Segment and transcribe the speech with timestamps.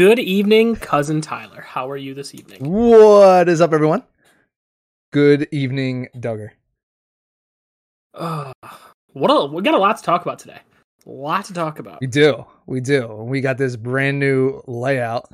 [0.00, 1.60] Good evening, cousin Tyler.
[1.60, 2.64] How are you this evening?
[2.64, 4.02] What is up, everyone?
[5.12, 6.52] Good evening, Duggar.
[8.14, 8.50] Uh,
[9.12, 10.58] what a, we got a lot to talk about today.
[11.06, 12.00] A lot to talk about.
[12.00, 13.08] We do, we do.
[13.08, 15.30] We got this brand new layout.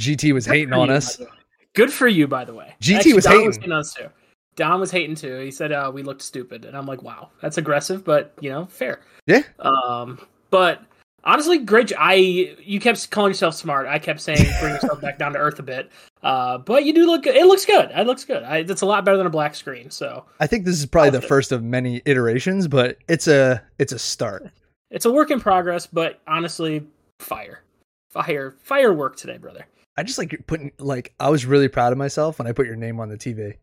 [0.00, 1.18] GT was Good hating on you, us.
[1.18, 1.36] by the way.
[1.74, 2.74] Good for you, by the way.
[2.80, 3.46] GT was Don hating.
[3.48, 4.08] Was hating on us too.
[4.56, 5.40] Don was hating too.
[5.40, 8.64] He said uh, we looked stupid, and I'm like, wow, that's aggressive, but you know,
[8.64, 9.00] fair.
[9.26, 9.42] Yeah.
[9.58, 10.80] Um, but
[11.24, 11.92] honestly, great.
[11.98, 13.86] I you kept calling yourself smart.
[13.86, 15.90] I kept saying bring yourself back down to earth a bit.
[16.22, 17.24] Uh, but you do look.
[17.24, 17.36] good.
[17.36, 17.90] It looks good.
[17.94, 18.42] It looks good.
[18.42, 19.90] I, it's a lot better than a black screen.
[19.90, 23.92] So I think this is probably the first of many iterations, but it's a it's
[23.92, 24.50] a start.
[24.90, 25.86] it's a work in progress.
[25.86, 26.86] But honestly,
[27.20, 27.62] fire,
[28.10, 29.66] fire, firework today, brother.
[29.96, 32.76] I just like putting like I was really proud of myself when I put your
[32.76, 33.56] name on the TV.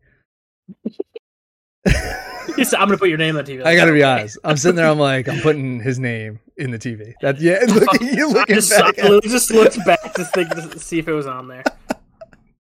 [2.64, 3.64] Said, I'm gonna put your name on the TV.
[3.64, 4.38] I gotta be honest.
[4.44, 4.86] I'm sitting there.
[4.88, 7.14] I'm like, I'm putting his name in the TV.
[7.22, 7.58] That yeah.
[7.68, 8.98] Look, you I looking just, back.
[8.98, 11.64] I just looked back to think to see if it was on there.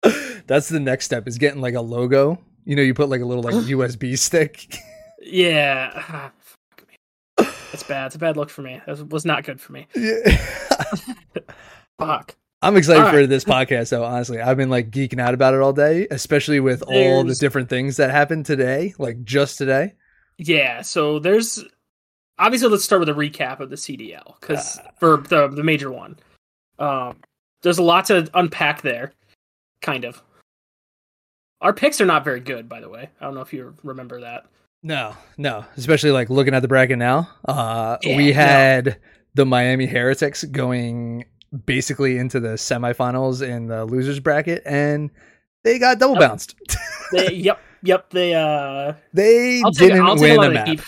[0.46, 1.26] That's the next step.
[1.28, 2.38] Is getting like a logo.
[2.64, 4.76] You know, you put like a little like USB stick.
[5.22, 6.32] Yeah, Ah.
[7.72, 8.06] It's bad.
[8.06, 8.80] It's a bad look for me.
[8.86, 9.86] That was- was not good for me.
[9.96, 10.38] Yeah.
[11.98, 12.36] Fuck.
[12.64, 13.28] I'm excited All for right.
[13.28, 14.40] this podcast though, honestly.
[14.40, 17.96] I've been like geeking out about it all day, especially with all the different things
[17.98, 19.94] that happened today, like just today.
[20.38, 20.82] Yeah.
[20.82, 21.62] So there's
[22.38, 24.90] obviously let's start with a recap of the CDL because Ah.
[24.98, 26.16] for the the major one,
[26.78, 27.18] um,
[27.62, 29.12] there's a lot to unpack there.
[29.82, 30.22] Kind of.
[31.60, 33.08] Our picks are not very good, by the way.
[33.20, 34.46] I don't know if you remember that.
[34.82, 37.28] No, no, especially like looking at the bracket now.
[37.46, 38.34] Uh Yeah, we no.
[38.34, 38.98] had
[39.34, 41.24] the Miami Heretics going
[41.66, 45.10] basically into the semifinals in the losers bracket and
[45.62, 46.20] they got double Yep.
[46.30, 46.54] bounced.
[47.12, 48.10] They, yep, yep.
[48.10, 50.66] They uh, they I'll take, didn't I'll take a lot a of map.
[50.68, 50.80] heat.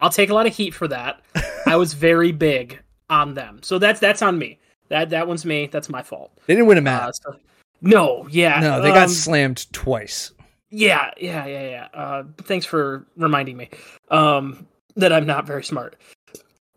[0.00, 1.22] I'll take a lot of heat for that.
[1.66, 4.58] I was very big on them, so that's that's on me.
[4.88, 5.68] That that one's me.
[5.68, 6.36] That's my fault.
[6.46, 7.02] They didn't win a map.
[7.04, 7.36] Uh, so-
[7.80, 10.32] no, yeah, no, they got um, slammed twice.
[10.70, 11.88] yeah, yeah, yeah, yeah.
[11.94, 13.70] Uh, thanks for reminding me
[14.10, 14.66] um,
[14.96, 15.96] that I'm not very smart.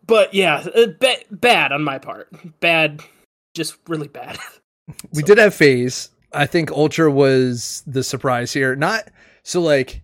[0.06, 2.30] But yeah, uh, ba- bad on my part.
[2.62, 3.02] Bad,
[3.58, 4.38] just really bad.
[5.14, 6.12] We So- did have FaZe.
[6.32, 8.74] I think Ultra was the surprise here.
[8.74, 9.10] Not
[9.44, 10.02] so like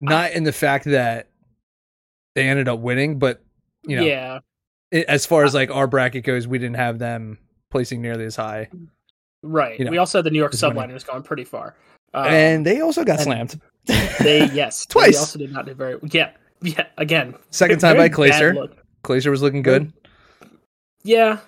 [0.00, 1.28] not in the fact that
[2.34, 3.42] they ended up winning, but
[3.86, 4.38] you know, yeah,
[4.94, 7.36] i- as far as like our bracket goes, we didn't have them
[7.70, 8.70] placing nearly as high.
[9.42, 9.78] right.
[9.78, 10.96] You know, we also had the New York just winning.
[10.96, 11.74] Subliners going pretty far.
[12.14, 13.60] Um, and they also got slammed.
[13.86, 15.12] They yes, Twice.
[15.14, 16.30] They also did not do very yeah
[16.62, 17.34] yeah again.
[17.50, 18.68] Second time by very bad Glacier.
[19.02, 19.92] Glacier was looking good.
[21.02, 21.40] Yeah,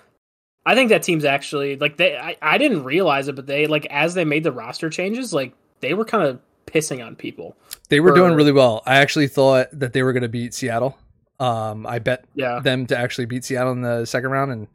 [0.67, 2.17] I think that team's actually like they.
[2.17, 5.53] I, I didn't realize it, but they like as they made the roster changes, like
[5.79, 7.55] they were kind of pissing on people.
[7.89, 8.83] They were doing really well.
[8.85, 10.97] I actually thought that they were going to beat Seattle.
[11.39, 14.67] Um, I bet Yeah, them to actually beat Seattle in the second round, and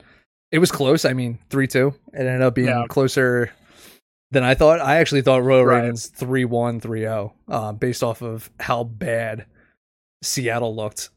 [0.50, 1.04] it was close.
[1.04, 1.94] I mean, three two.
[2.14, 2.86] It ended up being Yeah.
[2.88, 3.50] closer
[4.30, 4.80] than I thought.
[4.80, 5.80] I actually thought Royal Right.
[5.82, 9.44] Ravens 3-1, 3-0, uh, based off of how bad
[10.22, 11.10] Seattle looked.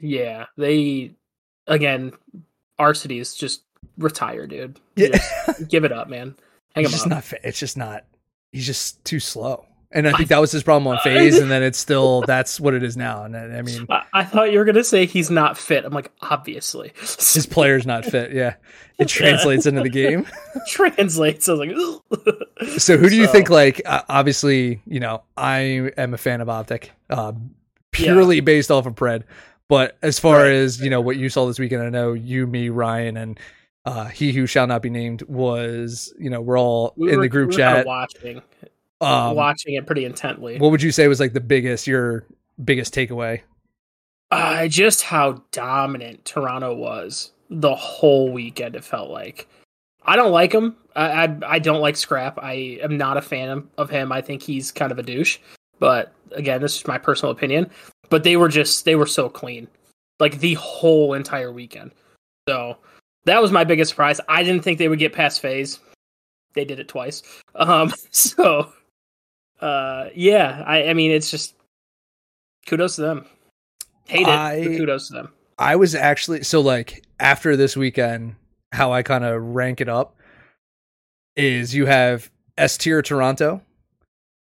[0.00, 0.46] yeah.
[0.58, 1.12] They
[1.66, 2.12] again,
[2.78, 3.62] Arcitys just
[3.96, 4.78] retire, dude.
[4.96, 5.08] Yeah,
[5.46, 6.34] Just give it up, man.
[6.74, 7.10] Hang him just up.
[7.10, 7.24] not.
[7.44, 8.04] It's just not.
[8.52, 9.64] He's just too slow.
[9.90, 12.74] And I think that was his problem on FaZe, and then it's still that's what
[12.74, 13.24] it is now.
[13.24, 15.84] And I mean, I, I thought you were gonna say he's not fit.
[15.86, 16.92] I'm like, obviously.
[17.00, 18.32] his player's not fit.
[18.34, 18.56] Yeah,
[18.98, 20.26] it translates into the game.
[20.68, 21.48] translates.
[21.48, 23.48] I was like, "Ugh." So who do you So- think?
[23.48, 27.40] Like, uh, obviously, you know, I am a fan of Optic, uh, Yeah.
[27.92, 29.22] purely based off of Pred.
[29.68, 30.52] But as far Right.
[30.52, 33.40] as you know, what you saw this weekend, I know you, me, Ryan, and
[33.88, 37.22] uh, he who shall not be named was, you know, we're all We in were-
[37.24, 37.86] the group we chat.
[37.86, 38.42] watching,
[39.00, 40.58] Um, watching it pretty intently.
[40.58, 42.24] what would you say was like the biggest, your
[42.64, 43.40] biggest takeaway?
[44.30, 48.74] Uh, just how dominant Toronto was the whole weekend.
[48.76, 49.48] It felt like
[50.04, 50.76] I don't like him.
[50.94, 52.38] I I, I don't like Scrap.
[52.42, 54.12] I am not a fan of- of him.
[54.12, 55.38] I think he's kind of a douche.
[55.78, 57.70] But again, this is my personal opinion.
[58.10, 59.68] But they were just they were so clean,
[60.20, 61.92] like the whole entire weekend.
[62.48, 62.76] So
[63.28, 64.20] that was my biggest surprise.
[64.28, 65.78] I didn't think they would get past FaZe.
[66.54, 67.22] They did it twice.
[67.54, 67.92] Um.
[68.10, 68.72] So,
[69.60, 70.62] uh, yeah.
[70.66, 71.54] I I mean, it's just
[72.66, 73.26] kudos to them.
[74.06, 74.24] Hate it.
[74.26, 75.32] but I- kudos to them.
[75.60, 78.36] I was actually so like after this weekend,
[78.72, 80.14] how I kind of rank it up
[81.36, 83.60] is you have S tier Toronto,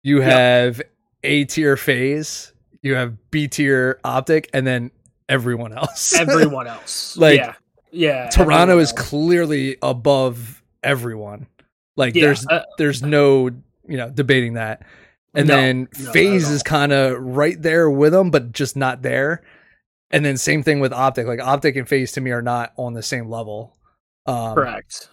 [0.03, 0.29] you Yep.
[0.31, 0.81] have
[1.23, 4.91] A tier FaZe, you have B tier Optic, and then
[5.29, 6.13] everyone else.
[6.17, 7.53] Everyone else, Like, yeah,
[7.93, 8.29] yeah.
[8.29, 11.47] Toronto is clearly above everyone.
[11.95, 13.47] Like Yeah, there's uh, there's no
[13.87, 14.83] you know debating that.
[15.33, 19.01] And No, then no, FaZe is kind of right there with them, but just not
[19.01, 19.43] there.
[20.11, 21.25] And then same thing with Optic.
[21.25, 23.75] Like Optic and FaZe to me are not on the same level.
[24.27, 25.09] Um, correct.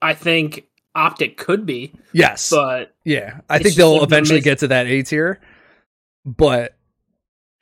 [0.00, 2.50] I think Optic could be, Yes.
[2.50, 3.40] but yeah.
[3.50, 5.40] I think they'll eventually get to that A tier.
[6.24, 6.76] But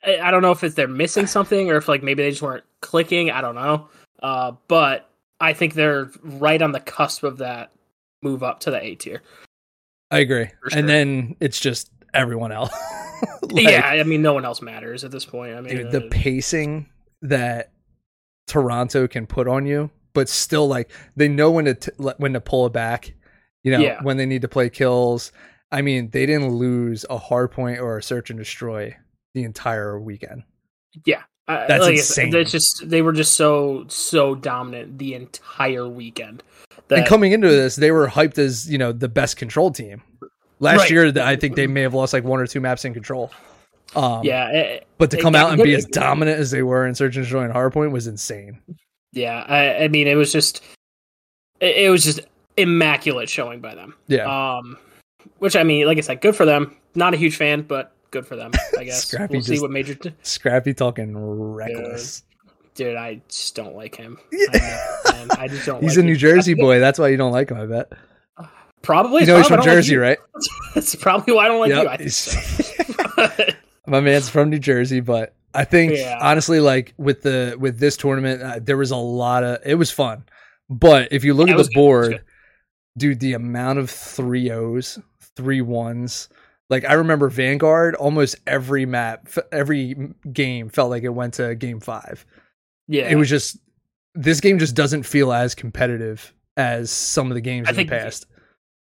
[0.03, 2.41] I I don't know if it's they're missing something or if like maybe they just
[2.41, 3.31] weren't clicking.
[3.31, 3.89] I don't know.
[4.25, 7.71] Uh, but I think they're right on the cusp of that
[8.23, 9.21] move up to the A tier.
[10.09, 10.45] I agree.
[10.69, 10.79] Sure.
[10.79, 12.71] And then it's just everyone else.
[13.43, 15.55] Like, yeah, I mean, no one else matters at this point.
[15.55, 16.87] I mean, dude, the uh, pacing
[17.21, 17.71] that
[18.47, 22.41] Toronto can put on you, but still like they know when to t- when to
[22.41, 23.13] pull it back.
[23.63, 24.01] You know Yeah.
[24.03, 25.31] when they need to play kills.
[25.71, 28.95] I mean, they didn't lose a hard point or a search and destroy
[29.33, 30.43] the entire weekend.
[31.05, 32.35] yeah, That's like insane.
[32.35, 36.43] It's just they were just so so dominant the entire weekend.
[36.87, 40.01] That, and coming into this, they were hyped as you know the best control team.
[40.59, 40.91] Last Right.
[40.91, 43.31] year, I think they may have lost like one or two maps in control.
[43.95, 46.63] Um, yeah, it- but to come got- out and be it- as dominant as they
[46.63, 48.59] were in search and destroy and hardpoint was insane.
[49.13, 49.45] yeah.
[49.47, 50.61] I, I mean, it was just
[51.59, 52.19] it, it was just
[52.57, 53.95] immaculate showing by them.
[54.07, 54.25] Yeah,
[54.57, 54.77] Um,
[55.39, 56.75] which I mean, like I said, good for them.
[56.95, 58.51] Not a huge fan, but good for them.
[58.77, 59.95] I guess Scrappy we'll see what major.
[59.95, 62.23] T- Scrappy talking reckless.
[62.73, 64.17] dude, I just don't like him.
[64.31, 64.47] Yeah.
[64.53, 65.81] I, I just don't.
[65.83, 66.17] He's like a New him.
[66.19, 66.79] Jersey boy.
[66.79, 67.59] That's why you don't like him.
[67.59, 67.91] I bet.
[68.81, 69.21] Probably.
[69.21, 70.17] You know he's from probably why I don't like Jersey, right?
[70.75, 71.83] That's probably why I don't like Yep.
[71.83, 71.89] you.
[71.89, 73.53] I think so.
[73.87, 76.19] My man's from New Jersey, but I think Yeah.
[76.21, 79.59] honestly, like with the with this tournament, uh, there was a lot of.
[79.65, 80.23] It was fun,
[80.69, 82.21] but if you look Yeah, at the board,
[82.97, 84.99] dude, the amount of three O's,
[85.35, 86.29] three ones.
[86.69, 91.79] Like I remember Vanguard, almost every map, every game felt like it went to game
[91.79, 92.25] five.
[92.87, 93.57] yeah, It was just
[94.13, 97.85] this game just doesn't feel as competitive as some of the games I in the
[97.85, 98.25] past.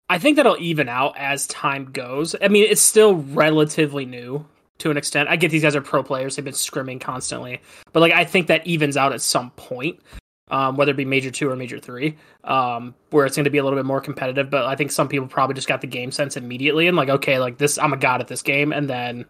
[0.09, 2.37] I think that'll even out as time goes.
[2.41, 4.47] I mean, it's still relatively new
[4.79, 5.29] to an extent.
[5.29, 7.61] I get these guys are pro players; they've been scrimming constantly,
[7.93, 10.01] but like I think that evens out at some point,
[10.49, 13.59] um, whether it be major two or major three, um, where it's going to be
[13.59, 14.51] a little bit more competitive.
[14.51, 17.39] But I think some people probably just got the game sense immediately and like, okay,
[17.39, 19.25] like this, I'm a god at this game, and then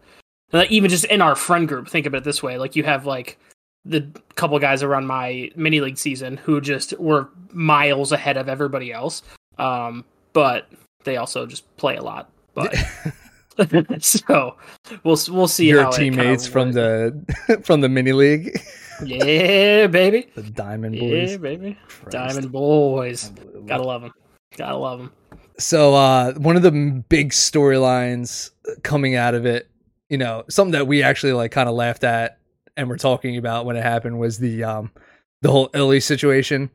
[0.51, 2.83] and, like, even just in our friend group, think of it this way: like you
[2.83, 3.37] have like
[3.85, 8.91] the couple guys around my mini league season who just were miles ahead of everybody
[8.91, 9.21] else.
[9.57, 10.03] Um,
[10.33, 10.67] but
[11.03, 12.29] they also just play a lot.
[12.53, 12.75] But
[13.99, 14.55] so
[15.03, 18.59] we'll we'll see Your how it teammates from the from the mini league,
[19.03, 21.31] yeah baby the Diamond Boys.
[21.31, 22.09] yeah baby Christ.
[22.11, 23.31] diamond boys
[23.65, 24.13] gotta love them
[24.57, 25.11] gotta love them
[25.57, 26.71] So uh one of the
[27.09, 28.51] big storylines
[28.83, 29.69] coming out of it,
[30.09, 32.39] you know, something that we actually like kind of laughed at
[32.77, 34.91] and we're talking about when it happened was the um
[35.41, 36.69] the whole Illey situation.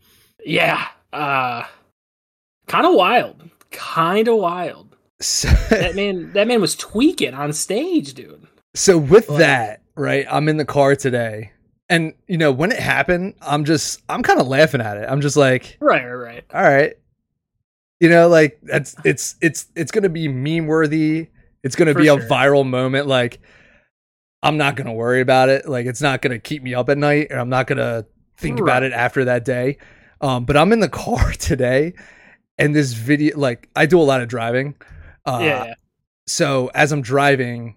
[0.45, 1.65] yeah uh
[2.69, 8.15] kind of wild kind of wild So, that man that man was tweaking on stage
[8.15, 10.25] dude so with Like- that, right?
[10.31, 11.51] I'm in the car today.
[11.91, 15.07] And you know, when it happened, I'm just I'm kind of laughing at it.
[15.09, 16.95] I'm just like, right right right all right.
[18.01, 21.29] You know, like that's it's it's it's gonna be meme worthy.
[21.63, 23.07] It's gonna For be a viral moment.
[23.07, 23.41] Like
[24.43, 25.69] I'm not gonna worry about it.
[25.69, 28.07] Like it's not gonna keep me up at night, and I'm not gonna
[28.39, 29.77] think about it after that day.
[30.23, 31.93] Um, but I'm in the car today,
[32.57, 34.77] and this video, like I do a lot of driving.
[35.27, 35.75] Uh, yeah, yeah
[36.31, 37.77] so as I'm driving,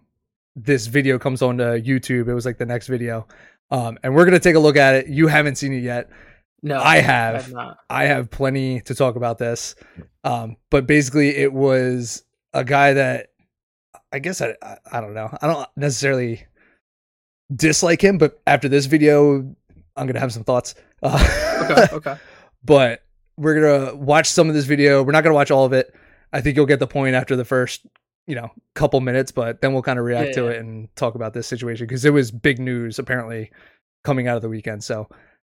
[0.56, 2.28] this video comes onto YouTube.
[2.28, 3.28] It was like the next video.
[3.72, 5.08] Um, and we're gonna take a look at it.
[5.08, 6.10] You haven't seen it yet.
[6.62, 7.54] no I have.
[7.90, 9.76] I have plenty to talk about this.
[10.24, 13.30] Um, but basically, it was a guy that
[14.12, 14.56] I guess I,
[14.92, 15.36] I don't know.
[15.42, 16.46] I don't necessarily
[17.54, 19.56] dislike him, but after this video,
[19.96, 20.76] I'm gonna have some thoughts.
[21.02, 22.18] Uh, okay okay
[22.64, 23.04] but
[23.38, 25.04] we're gonna watch some of this video.
[25.04, 25.94] We're not gonna watch all of it.
[26.32, 27.86] I think you'll get the point after the first,
[28.28, 29.32] you know, couple minutes.
[29.32, 30.52] But then we'll kind of react Yeah, to yeah.
[30.52, 33.52] it and talk about this situation because it was big news apparently
[34.04, 34.84] coming out of the weekend.
[34.84, 35.08] So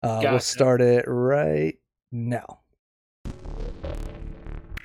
[0.02, 1.78] uh, we'll start it right
[2.12, 2.60] now.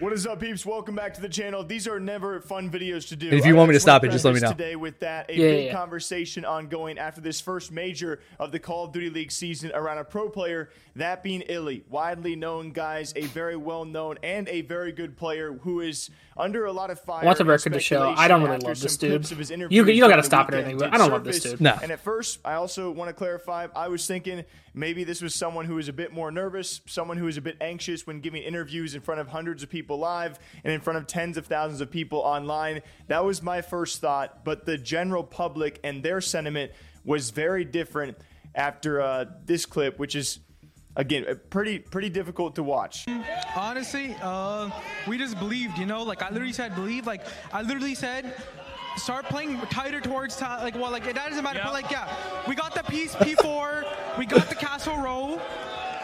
[0.01, 0.65] What is up, peeps?
[0.65, 1.63] Welcome back to the channel.
[1.63, 3.29] These are never fun videos to do.
[3.29, 4.49] If you I want me to stop it, just let me know.
[4.49, 5.73] Today with that, a Yeah, big yeah.
[5.73, 10.03] conversation ongoing after this first major of the Call of Duty League season around a
[10.03, 14.91] pro player, that being Illey, widely known guys, a very well known and a very
[14.91, 17.21] good player who is under a lot of fire.
[17.21, 18.15] I want the and record to show.
[18.17, 19.31] I don't really love this dude.
[19.31, 21.41] of his You- you don't gotta stop it or anything, but I don't love this
[21.43, 21.61] dude.
[21.61, 21.77] No.
[21.79, 25.65] And at first, I also want to clarify, I was thinking maybe this was someone
[25.65, 28.95] who was a bit more nervous, someone who was a bit anxious when giving interviews
[28.95, 31.91] in front of hundreds of people live and in front of tens of thousands of
[31.91, 32.81] people online.
[33.07, 36.71] That was my first thought, but the general public and their sentiment
[37.03, 38.17] was very different
[38.55, 40.39] after uh, this clip, which is
[40.95, 43.05] again pretty pretty difficult to watch.
[43.55, 44.69] Honestly, uh,
[45.07, 47.07] we just believed, you know, like I literally said, believe.
[47.07, 48.35] Like I literally said,
[48.97, 51.61] start playing tighter towards like well, like that doesn't matter.
[51.63, 52.13] But like yeah,
[52.47, 55.41] we got the piece P4, we got the castle row.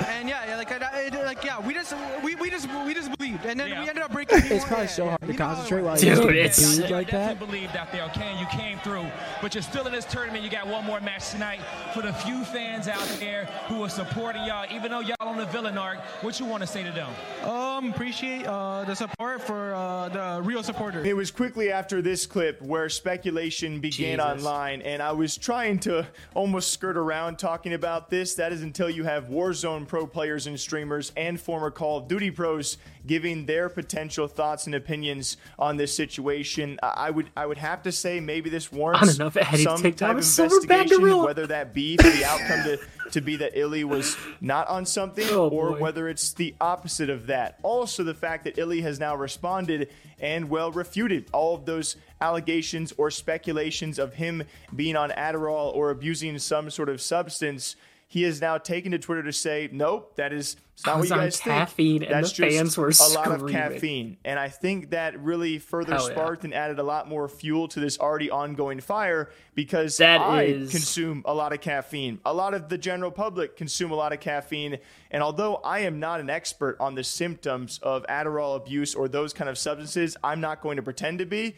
[0.06, 3.16] And yeah, yeah, like, I, I- like, yeah, we just, we, we just, we just
[3.18, 3.82] believed, and then Yeah.
[3.84, 4.39] we ended up breaking.
[4.46, 6.04] It's probably so hard to You know concentrate while works.
[6.04, 7.30] You're getting it's- like that.
[7.39, 8.38] definitely believed out there, okay?
[8.39, 9.06] You came through,
[9.42, 10.44] but you're still in this tournament.
[10.44, 11.60] You got one more match tonight.
[11.94, 15.46] For the few fans out there who are supporting y'all, even though y'all on the
[15.48, 17.10] villain arc, what you want to say to them?
[17.50, 21.06] Um, appreciate uh, the support for uh, the real supporters.
[21.06, 24.25] It was quickly after this clip where speculation began Jesus.
[24.46, 28.36] online, and I was trying to almost skirt around talking about this.
[28.36, 32.32] That is until you have Warzone pro players and streamers and former Call of Duty
[32.32, 36.79] pros giving their potential thoughts and opinions on this situation.
[36.84, 39.63] I would I would have to say maybe this warrants I don't know if Eddie
[39.63, 42.79] some type of investigation, whether that be for the outcome to,
[43.12, 45.79] to be that Illey was not on something, Oh, or boy.
[45.79, 47.60] whether it's the opposite of that.
[47.63, 49.89] Also, the fact that Illey has now responded
[50.20, 54.44] and well refuted all of those allegations or speculations of him
[54.75, 57.75] being on Adderall or abusing some sort of substance.
[58.09, 61.41] He has now taken to Twitter to say, "Nope, that is not what you guys
[61.41, 62.09] caffeine think.
[62.11, 65.59] and That's the fans just were a lot of caffeine." And I think that really
[65.59, 66.13] further Hell yeah.
[66.15, 70.43] sparked and added a lot more fuel to this already ongoing fire because That I
[70.43, 72.19] is- consume a lot of caffeine.
[72.25, 74.77] A lot of the general public consume a lot of caffeine.
[75.11, 79.33] And although I am not an expert on the symptoms of Adderall abuse or those
[79.33, 81.55] kind of substances, I'm not going to pretend to be.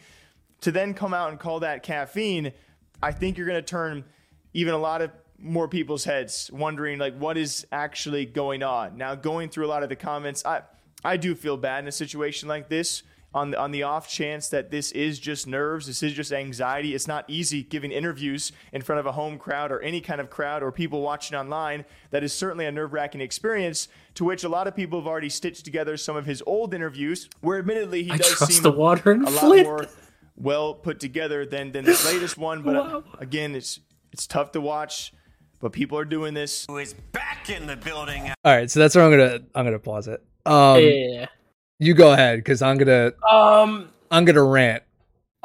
[0.62, 2.52] To then come out and call that caffeine,
[3.00, 4.04] I think you're going to turn
[4.52, 8.96] even a lot of more people's heads wondering like what is actually going on.
[8.96, 10.62] Now going through a lot of the comments, I
[11.04, 14.48] I do feel bad in a situation like this on the, on the off chance
[14.48, 16.94] that this is just nerves, this is just anxiety.
[16.96, 20.28] It's not easy giving interviews in front of a home crowd or any kind of
[20.30, 21.84] crowd or people watching online.
[22.10, 25.28] That is certainly a nerve wracking experience to which a lot of people have already
[25.28, 29.12] stitched together some of his old interviews where admittedly he I does seem the water
[29.12, 29.86] and a lot more
[30.36, 32.62] well put together than than this latest one.
[32.62, 33.04] But Wow.
[33.20, 33.78] again, it's
[34.12, 35.12] it's tough to watch.
[35.60, 36.64] But people are doing this.
[36.66, 38.30] who is back in the building.
[38.44, 40.22] All right, so that's where I'm gonna I'm gonna pause it.
[40.46, 41.26] Um, yeah.
[41.78, 43.90] you go ahead because I'm gonna Um.
[44.10, 44.82] I'm gonna rant.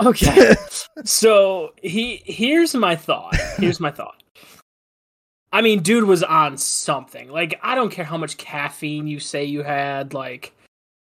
[0.01, 0.55] Okay.
[1.03, 3.35] so he here's my thought.
[3.57, 4.23] Here's my thought.
[5.51, 7.29] I mean, dude was on something.
[7.29, 10.13] Like, I don't care how much caffeine you say you had.
[10.13, 10.51] Like,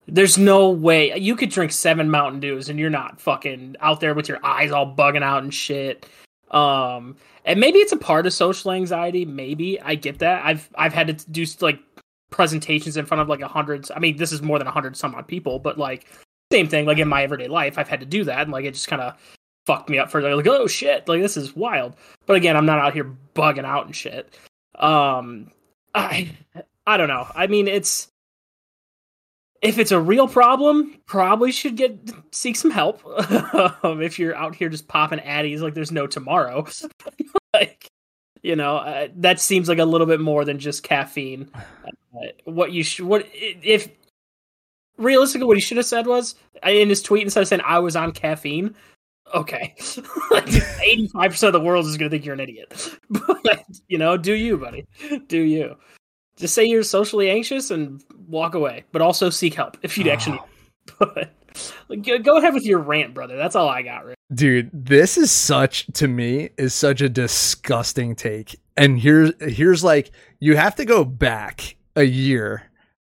[0.07, 4.13] there's no way you could drink seven Mountain Dews and you're not fucking out there
[4.13, 6.05] with your eyes all bugging out and shit.
[6.51, 9.25] Um, and maybe it's a part of social anxiety.
[9.25, 10.45] Maybe I get that.
[10.45, 11.79] I've I've had to do like
[12.29, 13.89] presentations in front of like a hundred.
[13.95, 16.07] I mean, this is more than a hundred some odd people, but like
[16.51, 16.85] same thing.
[16.85, 19.01] Like in my everyday life, I've had to do that, and like it just kind
[19.01, 19.15] of
[19.65, 21.95] fucked me up for like, oh shit, like this is wild.
[22.25, 24.33] But again, I'm not out here bugging out and shit.
[24.75, 25.51] Um,
[25.93, 26.31] I
[26.85, 27.27] I don't know.
[27.35, 28.07] I mean, it's
[29.61, 31.97] if it's a real problem, probably should get
[32.31, 33.05] seek some help.
[33.83, 36.65] um, if you're out here just popping addies like there's no tomorrow,
[37.53, 37.87] like
[38.43, 41.49] you know, uh, that seems like a little bit more than just caffeine.
[41.55, 43.89] Uh, what you should what if
[44.97, 46.35] realistically what he should have said was
[46.65, 48.75] uh, in his tweet instead of saying I was on caffeine.
[49.33, 49.75] Okay,
[50.81, 52.97] eighty five percent of the world is gonna think you're an idiot.
[53.09, 54.85] But you know, do you, buddy?
[55.27, 55.75] Do you?
[56.37, 60.39] Just say you're socially anxious and walk away, but also seek help if you'd actually.
[60.39, 60.45] Ah.
[60.99, 61.31] But
[61.89, 63.35] like, go- ahead with your rant, brother.
[63.35, 64.05] That's all I got.
[64.05, 64.15] Right?
[64.33, 68.57] Dude, this is such to me is such a disgusting take.
[68.77, 72.63] And here's here's like you have to go back a year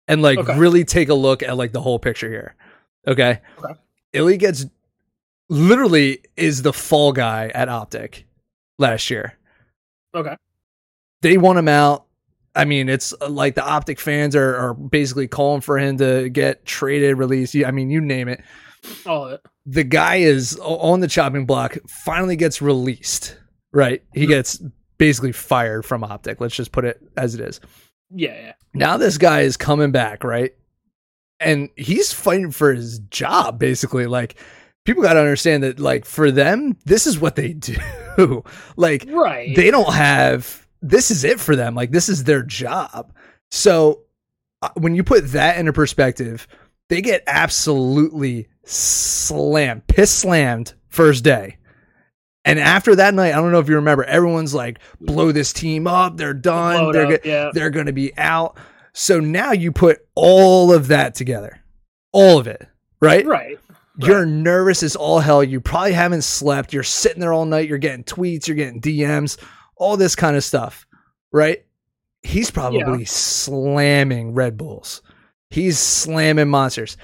[0.09, 0.57] and like Okay.
[0.59, 2.55] really take a look at like the whole picture here.
[3.07, 3.41] Okay.
[3.59, 3.75] Okay.
[4.15, 4.65] Illey gets
[5.51, 8.25] literally is the fall guy at Optic
[8.79, 9.37] last year.
[10.15, 10.37] Okay.
[11.21, 12.06] They want him out.
[12.57, 16.29] I mean, it's uh, like the Optic fans are, are basically calling for him to
[16.31, 17.55] get traded, released.
[17.57, 18.43] I mean, you name it
[19.05, 19.41] All of it.
[19.67, 23.37] the guy is on the chopping block, finally gets released,
[23.73, 24.03] right?
[24.15, 24.61] He gets
[24.99, 26.41] basically fired from Optic.
[26.41, 27.61] Let's just put it as it is.
[28.11, 28.53] Yeah, yeah.
[28.73, 30.53] Now this guy is coming back, right?
[31.41, 34.07] And he's fighting for his job, basically.
[34.07, 34.37] Like,
[34.87, 38.43] people got to understand that, like, for them, this is what they do.
[38.77, 39.55] like, Right.
[39.55, 43.13] they don't have this is it for them like this is their job
[43.51, 44.03] so
[44.63, 46.47] uh, when you put that into perspective
[46.89, 51.57] they get absolutely slammed piss slammed first day
[52.45, 55.87] and after that night i don't know if you remember everyone's like blow this team
[55.87, 57.51] up they're done they're, up, go- yeah.
[57.53, 58.57] they're going to be out
[58.93, 61.61] so now you put all of that together
[62.13, 62.67] all of it
[63.01, 63.27] right
[63.99, 64.09] right.
[64.09, 65.43] you're nervous as all hell.
[65.43, 66.73] You probably haven't slept.
[66.73, 67.69] You're sitting there all night.
[67.69, 68.47] You're getting tweets.
[68.47, 69.39] You're getting DMs,
[69.77, 70.87] all this kind of stuff,
[71.33, 71.65] right?
[72.23, 75.03] He's probably slamming Red Bulls.
[75.51, 76.97] He's slamming monsters.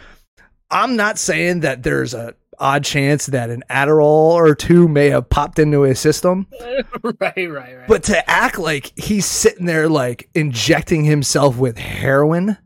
[0.71, 5.29] I'm not saying that there's a odd chance that an Adderall or two may have
[5.29, 6.47] popped into his system.
[7.02, 7.88] right, right, right.
[7.88, 12.57] But to act like he's sitting there like injecting himself with heroin,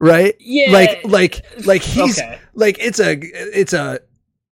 [0.00, 0.34] right?
[0.40, 0.70] Yeah.
[0.72, 2.38] Like like like he's Okay.
[2.54, 4.00] like it's a it's a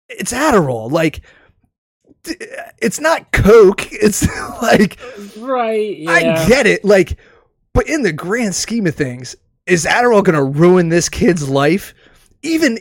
[0.09, 0.91] it's Adderall.
[0.91, 1.21] Like
[2.79, 3.93] it's not coke.
[3.93, 4.27] It's
[4.63, 4.99] like
[5.39, 6.11] right, yeah.
[6.11, 6.85] I get it.
[6.85, 7.19] Like
[7.73, 11.95] but in the grand scheme of things, is Adderall going to ruin this kid's life
[12.43, 12.79] even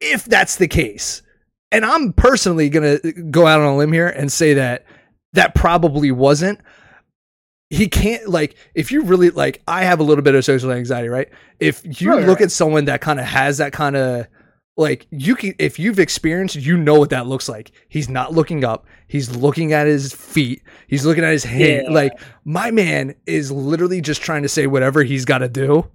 [0.00, 1.22] if that's the case?
[1.72, 4.84] And I'm personally going to go out on a limb here and say that
[5.32, 6.60] that probably wasn't
[7.72, 11.08] he can't like if you really like i have a little bit of social anxiety
[11.08, 11.28] right
[11.60, 12.46] if you Right, look right.
[12.46, 14.26] at someone that kind of has that kind of
[14.80, 17.70] like you can if you've experienced you know what that looks like.
[17.88, 18.86] He's not looking up.
[19.06, 20.62] He's looking at his feet.
[20.88, 21.92] He's looking at his hand Yeah.
[21.94, 25.86] like my man is literally just trying to say whatever he's got to do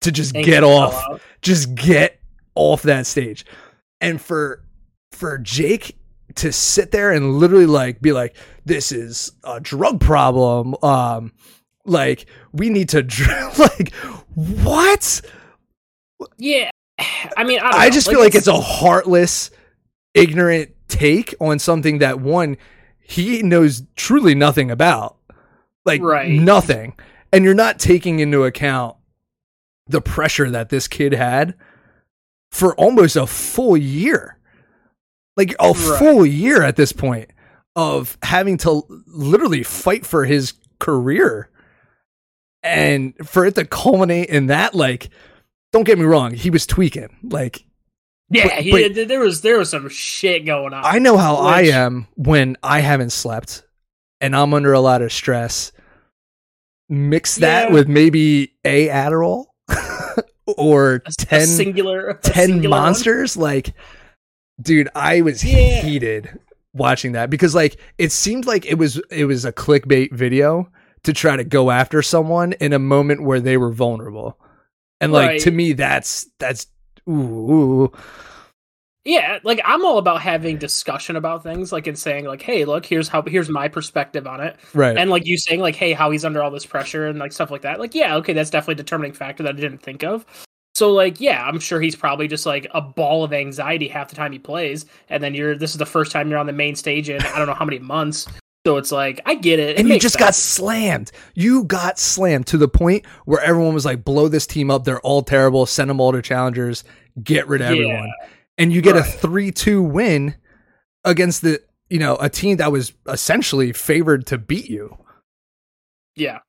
[0.00, 1.22] to just And get off.
[1.42, 2.20] Just get
[2.54, 3.44] off that stage.
[4.00, 4.64] And for
[5.12, 5.96] for jake
[6.36, 10.74] to sit there and literally like be like this is a drug problem.
[10.82, 11.32] Um
[11.84, 13.92] like we need to dr- like
[14.34, 15.20] what?
[16.38, 16.70] Yeah.
[16.98, 19.50] I mean, I, i just feel like it's a heartless
[20.14, 22.56] ignorant take on something that one
[23.00, 25.16] he knows truly nothing about
[25.84, 26.30] like Right.
[26.30, 26.94] nothing
[27.32, 28.96] and you're not taking into account
[29.88, 31.54] the pressure that this kid had
[32.50, 34.38] for almost a full year
[35.36, 35.98] like a Right.
[35.98, 37.30] full year at this point
[37.74, 41.50] of having to literally fight for his career
[42.62, 45.10] and for it to culminate in that like
[45.76, 47.62] don't get me wrong he was tweaking like
[48.30, 48.44] yeah.
[48.48, 50.82] but- he, but- there was there was some shit going on.
[50.84, 53.62] I know how I am when I haven't slept
[54.20, 55.70] and I'm under a lot of stress.
[56.88, 57.74] Mix that Yeah.
[57.74, 59.46] with maybe a Adderall
[60.56, 62.82] or A- a 10, singular, a 10 singular one.
[62.84, 63.36] monsters.
[63.36, 63.74] Like,
[64.60, 65.82] dude, I was Yeah.
[65.82, 66.38] heated
[66.72, 70.70] watching that because like it seemed like it was it was a clickbait video
[71.04, 74.38] to try to go after someone in a moment where they were vulnerable.
[75.00, 75.40] And like Right.
[75.42, 76.66] to me that's that's
[77.08, 77.12] ooh,
[77.52, 77.92] ooh.
[79.04, 82.84] Yeah, like I'm all about having discussion about things, like and saying like, "Hey, look,
[82.84, 84.96] here's how here's my perspective on it," right.
[84.96, 87.52] and like you saying like, "Hey, how he's under all this pressure and like stuff
[87.52, 90.26] like that." Like, yeah, okay, that's definitely a determining factor that I didn't think of.
[90.74, 94.16] So like, yeah, I'm sure he's probably just like a ball of anxiety half the
[94.16, 96.74] time he plays, and then you're this is the first time you're on the main
[96.74, 98.26] stage in I don't know how many months.
[98.66, 101.12] So it's like I get it, it and you just got slammed.
[101.34, 104.82] You got slammed to the point where everyone was like, "Blow this team up.
[104.82, 105.66] They're all terrible.
[105.66, 106.82] Send them all to challengers.
[107.22, 107.84] Get rid of Yeah.
[107.84, 108.12] everyone."
[108.58, 110.34] And you get a three-two win
[111.04, 114.98] against the you know a team that was essentially favored to beat you.
[116.16, 116.40] yeah,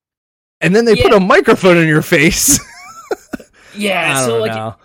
[0.60, 2.60] And then they put a microphone in your face.
[3.76, 4.18] yeah.
[4.18, 4.76] I So like, know.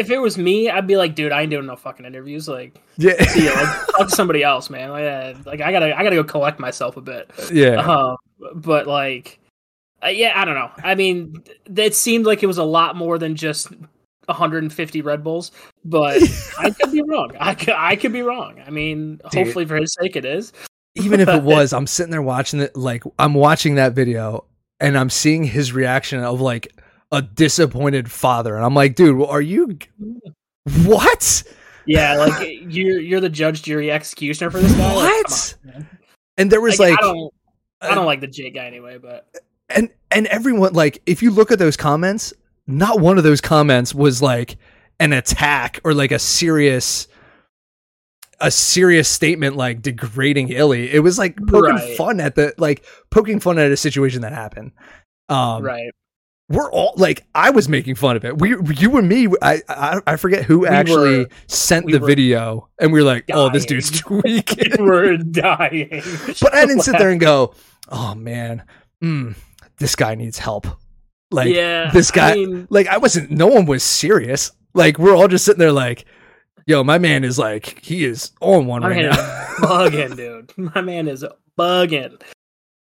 [0.00, 2.48] If it was me, I'd be like, dude, I ain't doing no fucking interviews.
[2.48, 4.90] Like, Yeah, see ya, like, talk to somebody else, man.
[4.90, 7.30] Like, uh, like I gotta, I gotta go collect myself a bit.
[7.52, 7.76] yeah.
[7.76, 8.16] Um,
[8.54, 9.38] but like,
[10.02, 10.70] uh, yeah, I don't know.
[10.82, 11.44] I mean,
[11.76, 13.70] it seemed like it was a lot more than just
[14.26, 15.52] 150 Red Bulls,
[15.84, 16.22] but
[16.58, 17.32] I could be wrong.
[17.38, 18.62] I could, I could be wrong.
[18.66, 19.44] I mean, Dude.
[19.44, 20.52] hopefully for his sake, it is.
[20.94, 22.74] even if it was, I'm sitting there watching it.
[22.74, 24.44] Like I'm watching that video
[24.80, 26.74] and I'm seeing his reaction of like
[27.12, 29.78] a disappointed father, and I'm like, dude, are you?
[30.84, 31.42] What?
[31.86, 34.94] Yeah, like you're, you're the judge, jury, executioner for this guy.
[34.94, 35.56] Like, What?
[35.74, 35.86] on.
[36.38, 37.34] And there was Like, like, I don't,
[37.80, 39.28] I uh, don't like the Jake guy anyway, but
[39.68, 42.32] and and everyone like, if you look at those comments,
[42.66, 44.56] not one of those comments was like
[45.00, 47.08] an attack or like a serious.
[48.42, 50.90] A serious statement like degrading Illey.
[50.90, 51.94] It was like poking Right.
[51.98, 54.72] fun at the like poking fun at a situation that happened.
[55.28, 55.90] Um, right.
[56.50, 58.38] We're all like I was making fun of it.
[58.38, 62.68] We you and me I I, I forget who actually were- sent we the video
[62.80, 66.02] and we were like, "Oh, this dude's tweaking." We're dying.
[66.42, 67.54] but I didn't sit there and go,
[67.88, 68.64] "Oh man,
[69.02, 69.36] mm,
[69.78, 70.66] this guy needs help."
[71.30, 74.50] Like yeah, this guy I mean, like I wasn't no one was serious.
[74.74, 76.04] Like we're all just sitting there like,
[76.66, 80.52] "Yo, my man is like he is on one right man now." bugging, dude.
[80.74, 81.24] My man is
[81.56, 82.20] bugging.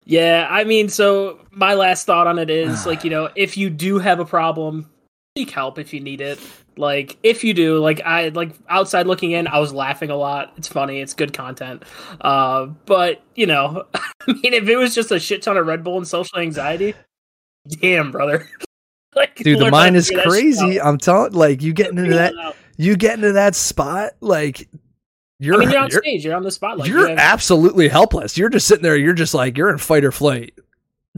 [0.08, 3.68] Yeah, I mean, so my last thought on it is like, you know, if you
[3.68, 4.88] do have a problem,
[5.36, 6.40] seek help if you need it.
[6.78, 10.54] Like, if you do, like, I like outside looking in, I was laughing a lot.
[10.56, 11.82] It's funny, it's good content.
[12.22, 15.84] Uh, but you know, I mean, if it was just a shit ton of Red
[15.84, 16.94] Bull and social anxiety,
[17.68, 18.48] damn, brother.
[19.14, 20.80] like, Dude, the mind is figure that shit crazy.
[20.80, 22.56] I'm telling like you getting into that Figure it out.
[22.78, 24.68] you get into that spot like
[25.38, 26.88] you're I mean, you're on you're- stage, you're on the spotlight.
[26.88, 28.36] you're absolutely helpless.
[28.36, 28.96] You're just sitting there.
[28.96, 30.52] You're just like you're in fight or flight.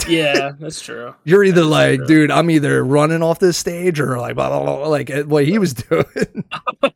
[0.09, 1.15] yeah, that's true.
[1.25, 2.07] You're either That's like, true.
[2.07, 5.47] dude, I'm either running off this stage or like blah blah blah, like uh, what
[5.47, 6.45] he was doing.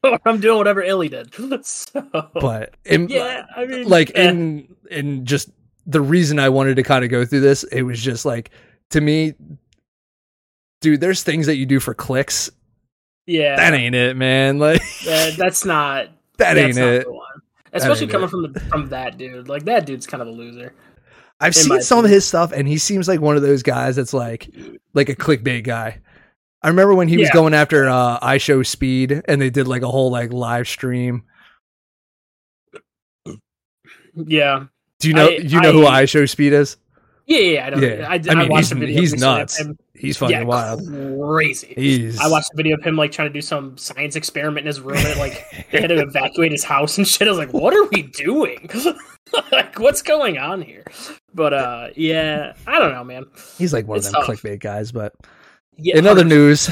[0.24, 1.34] I'm doing whatever Illey did.
[1.66, 5.50] So, but in, yeah, I mean, like eh, in in just
[5.86, 8.50] the reason I wanted to kind of go through this, it was just like
[8.90, 9.34] to me,
[10.80, 11.00] dude.
[11.00, 12.50] There's things that you do for clicks.
[13.26, 14.58] yeah, That ain't it, man.
[14.58, 17.06] Like yeah, that's not that that's ain't it.
[17.72, 18.30] Especially coming it.
[18.30, 19.48] from the, from that dude.
[19.48, 20.74] Like that dude's kind of a loser.
[21.40, 24.14] I've seen some of his stuff, and he seems like one of those guys that's
[24.14, 24.48] like
[24.94, 26.00] like a clickbait guy.
[26.62, 29.82] I remember when he was going after uh I Show Speed, and they did like
[29.82, 31.24] a whole like live stream.
[34.14, 34.66] Yeah,
[35.00, 36.76] Do you know I- you know who I- I Show Speed is?
[37.26, 37.66] Yeah, yeah.
[37.66, 37.82] I don't.
[37.82, 38.06] Yeah.
[38.08, 39.00] I, I I, mean, watched a video.
[39.00, 39.58] he's nuts.
[39.58, 40.82] him- He's fucking yeah, wild.
[41.22, 41.72] crazy.
[41.76, 44.66] He's I watched a video of him like trying to do some science experiment in
[44.66, 47.26] his room, and like they had to evacuate his house and shit.
[47.26, 48.68] I was like, "What are we doing?
[49.52, 50.84] like, what's going on here?"
[51.32, 53.24] But uh, yeah, I don't know, man.
[53.56, 54.26] he's like one of them tough.
[54.26, 55.14] clickbait guys, but
[55.76, 56.68] Yeah, in other news,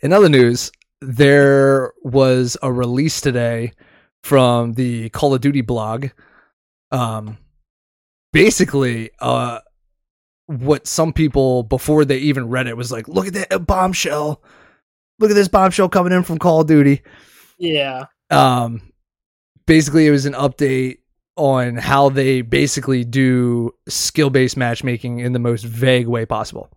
[0.00, 3.72] in other news, there was a release today
[4.24, 6.08] from the Call of Duty blog.
[6.90, 7.38] Um,
[8.32, 9.60] basically, uh,
[10.46, 14.42] what some people before they even read it was like, "Look at that bombshell!
[15.18, 17.02] Look at this bombshell coming in from Call of Duty."
[17.58, 18.92] yeah, Um,
[19.66, 20.98] basically, it was an update
[21.36, 26.70] on how they basically do skill-based matchmaking in the most vague way possible.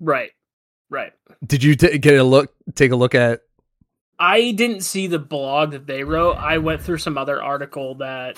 [0.00, 0.30] right,
[0.90, 1.12] right.
[1.46, 2.52] Did you t- get a look?
[2.74, 3.42] Take a look at
[4.18, 6.34] I didn't see the blog that they wrote.
[6.36, 8.36] I went through some other article that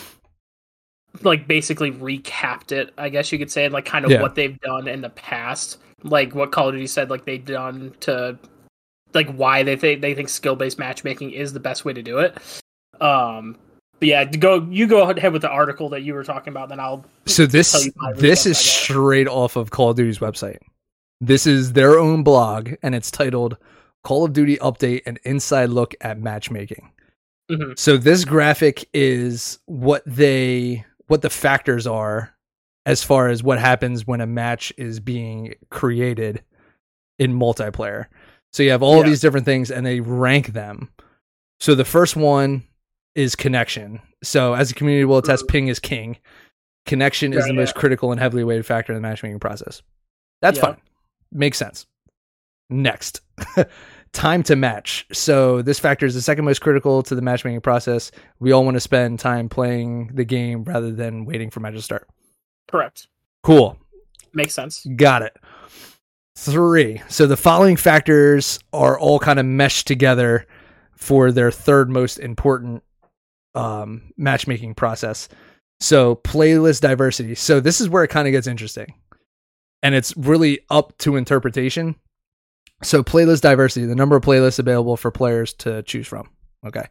[1.23, 4.23] like basically recapped it, I guess you could say, like kind of Yeah.
[4.23, 5.79] what they've done in the past.
[6.03, 8.39] Like what Call of Duty said like they've done to
[9.13, 12.19] like why they think they think skill based matchmaking is the best way to do
[12.19, 12.39] it.
[13.01, 13.57] Um
[13.99, 16.81] but yeah, go you go ahead with the article that you were talking about, then
[16.81, 20.57] I'll So tell this this is straight off of Call of Duty's website.
[21.21, 23.59] This is their own blog, and it's titled
[24.05, 26.91] "Call of Duty Update: An Inside Look at Matchmaking."
[27.51, 27.79] Mhm.
[27.79, 32.35] So this graphic is what they what the factors are
[32.87, 36.43] as far as what happens when a match is being created
[37.19, 38.07] in multiplayer.
[38.53, 39.09] So you have all Yeah.
[39.11, 40.89] these different things, and they rank them.
[41.59, 42.63] So the first one
[43.17, 44.01] is connection.
[44.23, 45.49] So as a community will attest, Mhm.
[45.49, 46.17] ping is king.
[46.87, 49.83] Connection is Right, the most critical and heavily weighted factor in the matchmaking process.
[50.41, 50.67] That's Yeah.
[50.67, 50.77] fine.
[51.33, 51.87] Makes sense.
[52.71, 53.21] Next,
[54.13, 55.07] time to match.
[55.13, 58.11] So this factor is the second most critical to the matchmaking process.
[58.41, 61.83] We all want to spend time playing the game rather than waiting for match to
[61.83, 62.09] start.
[62.69, 63.09] correct.
[63.43, 63.79] Cool.
[64.35, 64.87] Makes sense.
[64.97, 65.37] Got it.
[66.37, 67.03] Three.
[67.09, 70.47] So the following factors are all kind of meshed together
[70.95, 72.83] for their third most important
[73.55, 75.29] um, matchmaking process.
[75.81, 77.35] So playlist diversity.
[77.35, 78.95] So this is where it kind of gets interesting,
[79.83, 81.97] and it's really up to interpretation.
[82.83, 86.29] So playlist diversity, the number of playlists available for players to choose from.
[86.67, 86.85] Okay,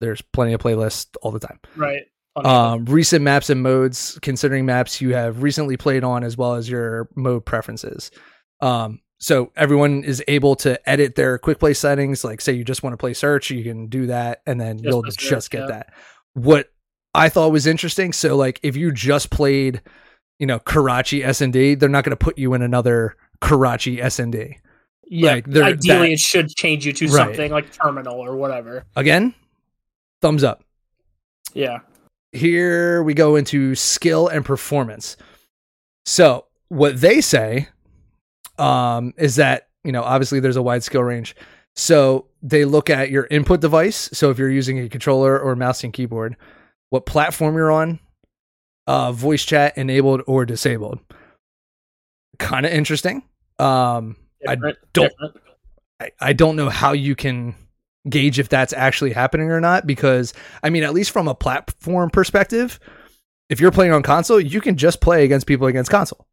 [0.00, 2.02] there's plenty of playlists all the time Right.
[2.36, 6.68] um, recent maps and modes, considering maps you have recently played on, as well as
[6.68, 8.10] your mode preferences.
[8.60, 12.24] Um, so everyone is able to edit their quick play settings.
[12.24, 14.84] Like, say you just want to play search, you can do that, and then Just
[14.88, 15.66] you'll play search, just get yeah.
[15.66, 15.92] that.
[16.34, 16.70] What
[17.14, 18.12] I thought was interesting.
[18.14, 19.82] So, like, if you just played,
[20.38, 24.00] you know, Karachi S and D, they're not going to put you in another Karachi
[24.00, 24.58] S and D.
[25.10, 25.32] yeah.
[25.34, 25.76] like, Ideally
[26.08, 27.12] that- it should change you to Right.
[27.26, 28.84] something like terminal or whatever.
[28.96, 29.34] Again,
[30.22, 30.64] thumbs up.
[31.52, 31.80] Yeah.
[32.32, 35.16] here we go into skill and performance.
[36.06, 37.68] So what they say
[38.58, 41.34] um, is that you know obviously there's a wide skill range.
[41.74, 44.08] So they look at your input device.
[44.12, 46.36] So if you're using a controller or mouse and keyboard,
[46.90, 47.98] what platform you're on,
[48.86, 51.00] uh, voice chat enabled or disabled.
[52.38, 53.22] Kind of interesting.
[53.58, 54.16] Um,
[54.48, 55.36] I don't- different.
[56.00, 57.54] I, I don't know how you can
[58.08, 62.08] gauge if that's actually happening or not because I mean at least from a platform
[62.08, 62.80] perspective
[63.50, 66.26] if you're playing on console you can just play against people against console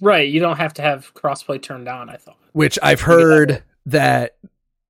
[0.00, 0.28] Right.
[0.28, 2.36] You don't have to have crossplay turned on, I thought.
[2.52, 4.36] which I've heard that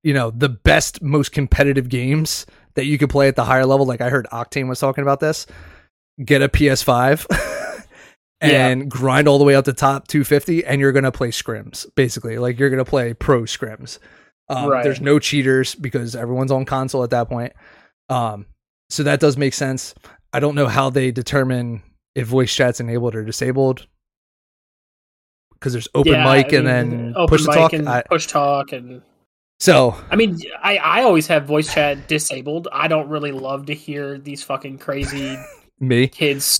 [0.03, 3.85] you know the best most competitive games that you can play at the higher level
[3.85, 5.45] like I heard Octane was talking about this
[6.23, 7.25] get a PS5
[8.51, 11.85] and grind all the way up to top 250 and you're going to play scrims
[11.95, 12.37] basically.
[12.37, 13.99] Like you're going to play pro scrims.
[14.49, 14.83] Um, Right.
[14.83, 17.53] there's no cheaters because everyone's on console at that point.
[18.09, 18.45] Um,
[18.89, 19.95] so that does make sense.
[20.33, 21.81] I don't know how they determine
[22.15, 23.87] if voice chat's enabled or disabled.
[25.53, 27.73] Because there's open Yeah, mic I and then open push to mic talk.
[27.73, 29.01] and I- push talk and
[29.59, 32.67] so I mean, I, I always have voice chat disabled.
[32.73, 35.37] I don't really love to hear these fucking crazy
[35.79, 36.07] me?
[36.09, 36.59] kids.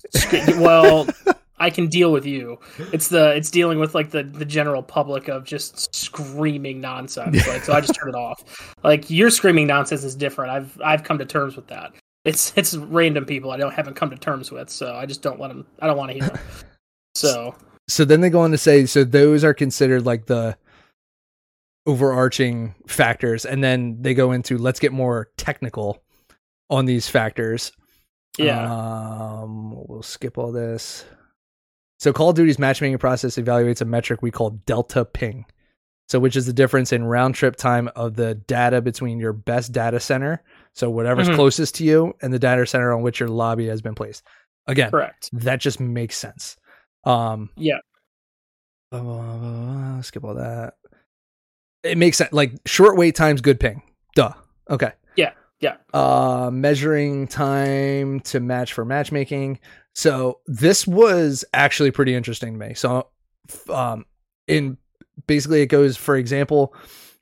[0.56, 1.08] Well,
[1.64, 2.60] I can deal with you.
[2.92, 7.48] It's the it's dealing with like the the general public of just screaming nonsense.
[7.48, 8.76] Like so I just turn it off.
[8.84, 10.52] Like your screaming nonsense is different.
[10.52, 11.94] I've I've come to terms with that.
[12.26, 15.40] It's it's random people I don't haven't come to terms with, so I just don't
[15.40, 15.66] let them.
[15.80, 16.40] I don't want to hear them.
[17.16, 17.54] So
[17.88, 20.58] so then they go on to say so those are considered like the
[21.86, 26.02] overarching factors and then they go into let's get more technical
[26.72, 27.72] on these factors
[28.40, 31.06] yeah, um we'll skip all this
[32.04, 35.46] so call of duty's matchmaking process evaluates a metric we call delta ping
[36.10, 39.72] so which is the difference in round trip time of the data between your best
[39.72, 40.42] data center
[40.74, 41.36] so whatever's Mhm.
[41.36, 44.24] closest to you and the data center on which your lobby has been placed
[44.68, 45.30] again correct.
[45.34, 46.58] that just makes sense
[47.06, 47.78] um Yeah,
[48.92, 50.76] blah, blah, blah, skip all that.
[51.84, 52.32] It makes sense.
[52.32, 53.82] Like short wait times, good ping.
[54.16, 54.32] Duh.
[54.70, 54.94] Okay.
[55.64, 55.78] Yeah.
[55.94, 59.60] Uh, measuring time to match for matchmaking.
[59.94, 62.74] So this was actually pretty interesting to me.
[62.74, 63.08] So,
[63.70, 64.06] um,
[64.46, 64.78] in
[65.26, 66.76] basically it goes for example,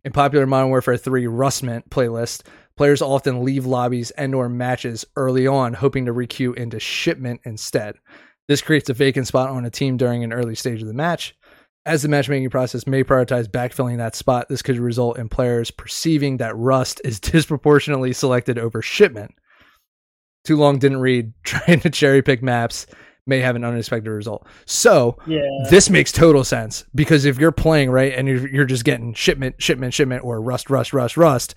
[0.04, 2.42] in popular Modern Warfare 3 Rustment playlist,
[2.76, 7.94] players often leave lobbies and or matches early on, hoping to requeue into shipment instead.
[8.48, 11.38] This creates a vacant spot on a team during an early stage of the match.
[11.86, 16.38] As the matchmaking process may prioritize backfilling that spot, this could result in players perceiving
[16.38, 19.34] that Rust is disproportionately selected over shipment.
[20.44, 22.86] Too long didn't read, trying to cherry pick maps
[23.28, 24.46] may have an unexpected result.
[24.66, 25.42] So, yeah.
[25.70, 29.62] this makes total sense because if you're playing right and you're, you're just getting shipment,
[29.62, 31.56] shipment, shipment, or rust, rust, rust, rust,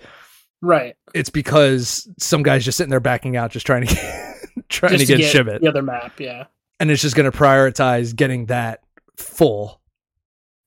[0.61, 0.95] right.
[1.15, 4.35] it's because some guy's just sitting there backing out, just trying to get,
[4.69, 6.21] trying Just to get, shipment, the other map.
[6.21, 6.45] Yeah,
[6.81, 8.83] and it's just going to prioritize getting that
[9.17, 9.81] full.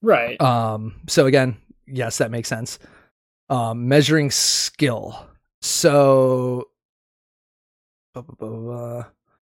[0.02, 0.40] Right.
[0.42, 2.80] Um, so again, yes, that makes sense.
[3.50, 5.28] Um, measuring skill.
[5.62, 6.70] So,
[8.14, 9.06] blah, blah, blah,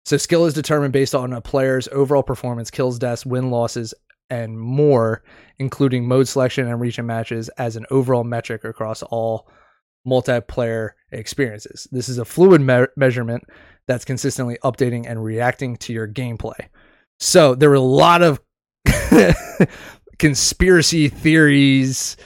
[0.09, 3.93] so skill is determined based on a player's overall performance, kills, deaths, win, losses,
[4.31, 5.23] and more,
[5.59, 9.47] including mode selection and region matches as an overall metric across all
[10.07, 11.87] multiplayer experiences.
[11.93, 13.45] This is a fluid me- measurement
[13.87, 16.69] that's consistently updating and reacting to your gameplay.
[17.21, 18.41] So there were a lot of
[20.19, 22.17] conspiracy theories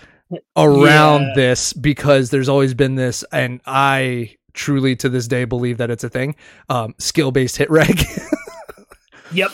[0.57, 1.33] around Yeah.
[1.35, 6.05] this because there's always been this, and I truly to this day believe that it's
[6.05, 6.35] a thing.
[6.69, 8.03] Um, skill based hit reg.
[9.33, 9.51] Yep.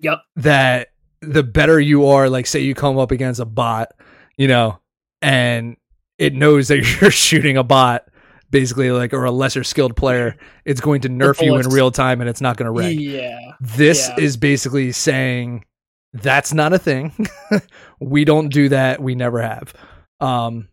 [0.00, 0.18] Yep.
[0.36, 0.88] that
[1.22, 3.88] the better you are, like say you come up against a bot,
[4.36, 4.78] you know,
[5.22, 5.76] and
[6.18, 8.04] it knows that you're shooting a bot,
[8.50, 12.20] basically like or a lesser skilled player, it's going to nerf you in real time
[12.20, 12.94] and it's not going to wreck.
[12.98, 13.38] Yeah.
[13.60, 14.22] This Yeah.
[14.24, 15.64] is basically saying
[16.12, 17.12] that's not a thing.
[18.00, 19.00] we don't do that.
[19.02, 19.72] We never have.
[20.20, 20.68] Um,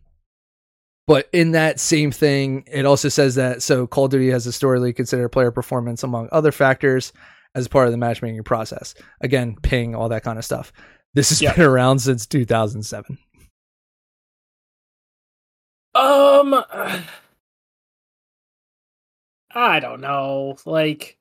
[1.06, 4.92] but in that same thing, it also says that so Call of Duty has historically
[4.92, 7.12] considered player performance among other factors
[7.54, 8.94] as part of the matchmaking process.
[9.20, 10.72] Again, ping, all that kind of stuff.
[11.14, 11.52] This has Yeah.
[11.54, 13.18] been around since 2007.
[15.94, 16.54] Um,
[19.52, 20.56] I don't know.
[20.64, 21.18] Like,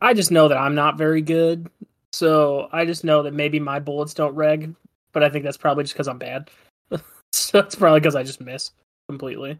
[0.00, 1.68] I just know that I'm not very good,
[2.14, 4.74] so I just know that maybe my bullets don't reg,
[5.12, 6.48] but I think that's probably just because I'm bad.
[7.32, 8.70] so it's probably because I just miss
[9.08, 9.58] completely.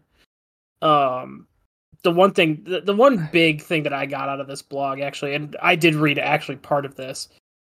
[0.81, 1.47] Um,
[2.03, 5.01] the one thing, the, the one big thing that I got out of this blog
[5.01, 7.27] actually, and I did read actually part of this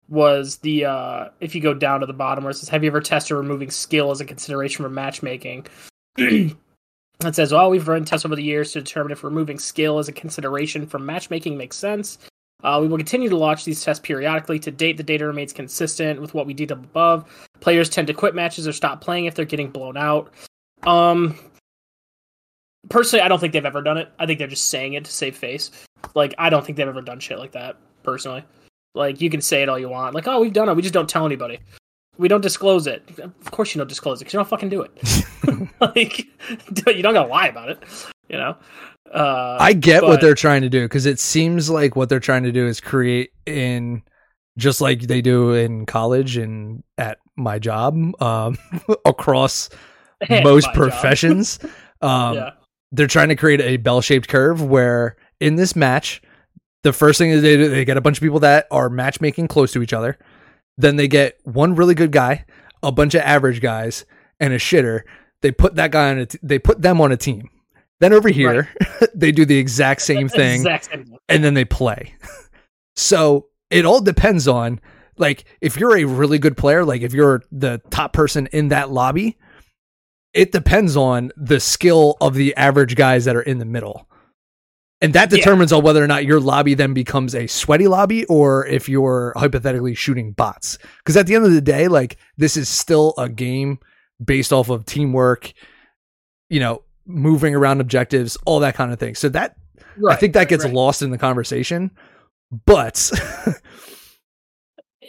[0.08, 2.90] was the uh if you go down to the bottom where it says have you
[2.90, 5.64] ever tested removing skill as a consideration for matchmaking
[6.18, 10.08] it says, well, we've run tests over the years to determine if removing skill as
[10.08, 12.18] a consideration for matchmaking makes sense.
[12.62, 14.58] Uh, we will continue to launch these tests periodically.
[14.60, 17.24] To date, the data remains consistent with what we detailed above.
[17.60, 20.32] Players tend to quit matches or stop playing if they're getting blown out.
[20.84, 21.38] Um,
[22.88, 24.12] personally, I don't think they've ever done it.
[24.18, 25.70] I think they're just saying it to save face.
[26.14, 27.76] Like, I don't think they've ever done shit like that.
[28.02, 28.44] Personally,
[28.94, 30.14] like you can say it all you want.
[30.14, 30.74] Like, oh, we've done it.
[30.74, 31.60] We just don't tell anybody.
[32.18, 33.08] We don't disclose it.
[33.18, 34.92] Of course, you don't disclose it because you don't fucking do it.
[35.80, 36.18] like
[36.86, 37.82] you don't gotta lie about it
[38.32, 38.56] you know
[39.14, 42.18] uh I get but- what they're trying to do because it seems like what they're
[42.20, 44.02] trying to do is create in
[44.58, 48.58] just like they do in college and at my job um,
[49.06, 49.70] across
[50.30, 51.58] most professions.
[52.02, 52.50] Um, yeah
[52.90, 56.20] They're trying to create a bell shaped curve where in this match,
[56.82, 59.70] the first thing they do, they get a bunch of people that are matchmaking close
[59.72, 60.18] to each other.
[60.76, 62.44] Then they get one really good guy,
[62.82, 64.04] a bunch of average guys,
[64.40, 65.02] and a shitter.
[65.42, 67.48] They put that guy on a t- they put them on a team.
[68.00, 68.68] Then over here,
[69.14, 72.14] they do the exact same thing exact same and then they play.
[72.96, 74.80] so it all depends on
[75.18, 78.90] like if you're a really good player, like if you're the top person in that
[78.90, 79.38] lobby,
[80.34, 84.08] it depends on the skill of the average guys that are in the middle.
[85.00, 85.38] And that Yeah.
[85.38, 89.32] determines on whether or not your lobby then becomes a sweaty lobby or if you're
[89.36, 90.78] hypothetically shooting bots.
[90.98, 93.78] Because at the end of the day, like this is still a game
[94.24, 95.52] based off of teamwork,
[96.48, 99.14] you know, moving around objectives, all that kind of thing.
[99.14, 99.56] So that
[100.08, 100.72] I think that gets right.
[100.72, 101.90] lost in the conversation.
[102.66, 103.10] But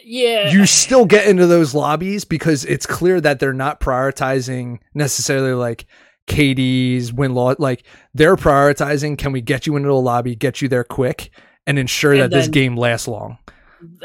[0.04, 5.54] Yeah, you still get into those lobbies because it's clear that they're not prioritizing necessarily
[5.54, 5.86] like
[6.26, 7.54] KD's win law.
[7.58, 11.30] Like they're prioritizing, can we get you into a lobby, get you there quick,
[11.66, 13.38] and ensure And that this game lasts long.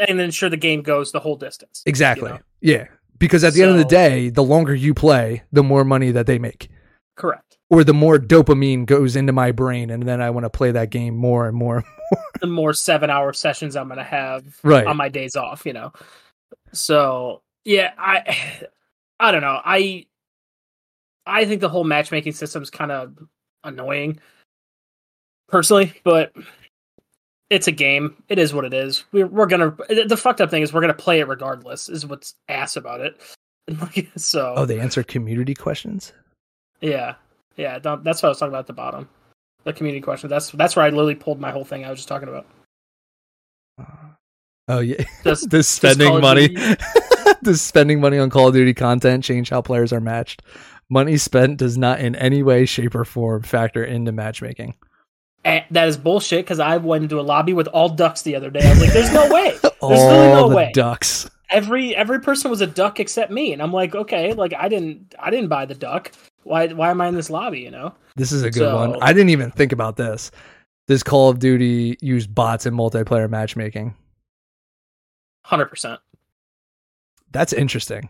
[0.07, 1.83] and ensure the game goes the whole distance.
[1.85, 2.31] Exactly.
[2.31, 2.39] know?
[2.61, 2.87] Yeah.
[3.17, 6.25] Because at the end of the day, the longer you play, the more money that
[6.25, 6.69] they make.
[7.17, 7.57] Correct.
[7.69, 10.89] Or the more dopamine goes into my brain, and then I want to play that
[10.89, 11.77] game more and more.
[11.77, 12.23] and more.
[12.41, 14.87] The more seven hour sessions I'm gonna have Right.
[14.87, 15.93] on my days off, you know.
[16.73, 18.63] So yeah, I
[19.19, 19.59] I don't know.
[19.63, 20.05] I
[21.25, 23.15] I think the whole matchmaking system is kind of
[23.63, 24.19] annoying,
[25.47, 26.33] personally, but
[27.51, 28.23] it's a game.
[28.29, 29.03] It is what it is.
[29.11, 29.75] We're we're gonna.
[30.07, 31.87] The fucked up thing is we're gonna play it regardless.
[31.89, 33.21] Is what's ass about it.
[34.19, 36.13] so Oh, they answer community questions?
[36.81, 37.15] yeah,
[37.59, 37.79] yeah.
[37.79, 39.09] That's what I was talking about at the bottom.
[39.65, 40.29] The community question.
[40.29, 41.85] That's that's where I literally pulled my whole thing.
[41.85, 42.47] I was just talking about.
[44.67, 45.03] Oh, yeah.
[45.23, 46.55] Does, Does spending of money
[47.43, 50.41] does spending money on Call of Duty content change how players are matched?
[50.89, 54.75] Money spent does not in any way, shape, or form factor into matchmaking.
[55.45, 58.49] Eh, that is bullshit because I went into a lobby with all ducks the other
[58.49, 58.61] day.
[58.61, 59.57] I was like, "There's no way.
[59.61, 61.29] There's All literally no the way." ducks.
[61.49, 65.15] Every every person was a duck except me, and I'm like, okay, like I didn't
[65.19, 66.11] I didn't buy the duck.
[66.49, 67.59] Why why am I in this lobby?
[67.59, 67.93] You know?
[68.15, 68.97] This is a good one.
[69.01, 70.31] I didn't even think about this.
[70.87, 73.95] Does Call of Duty use bots in multiplayer matchmaking?
[75.45, 75.99] Hundred percent.
[77.31, 78.09] That's interesting.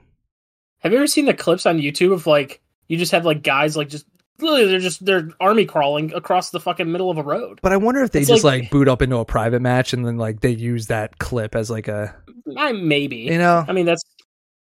[0.79, 3.75] Have you ever seen the clips on YouTube of like you just have like guys
[3.75, 4.05] like just
[4.39, 7.59] literally they're just they're army crawling across the fucking middle of a road.
[7.61, 9.91] But I wonder if they It's just like, like- boot up into a private match
[9.91, 12.15] and then like they use that clip as like a
[12.57, 13.17] I maybe.
[13.17, 14.01] you know I mean that's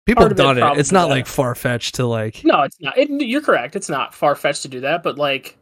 [0.08, 0.80] people part have of it done it.
[0.80, 1.14] It's not that.
[1.14, 2.98] like far fetched to like no, it's not.
[2.98, 3.76] It, you're correct.
[3.76, 5.56] It's not far fetched to do that, but like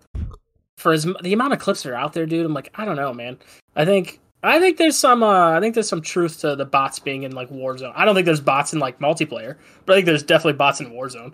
[0.78, 2.96] for as the amount of clips that are out there, dude, I'm like I don't
[2.96, 3.38] know, man.
[3.76, 7.00] I think I think there's some uh, I think there's some truth to the bots
[7.00, 7.92] being in like Warzone.
[7.96, 10.92] I don't think there's bots in like multiplayer, but I think there's definitely bots in
[10.92, 11.34] Warzone.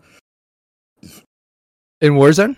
[2.02, 2.56] in Warzone.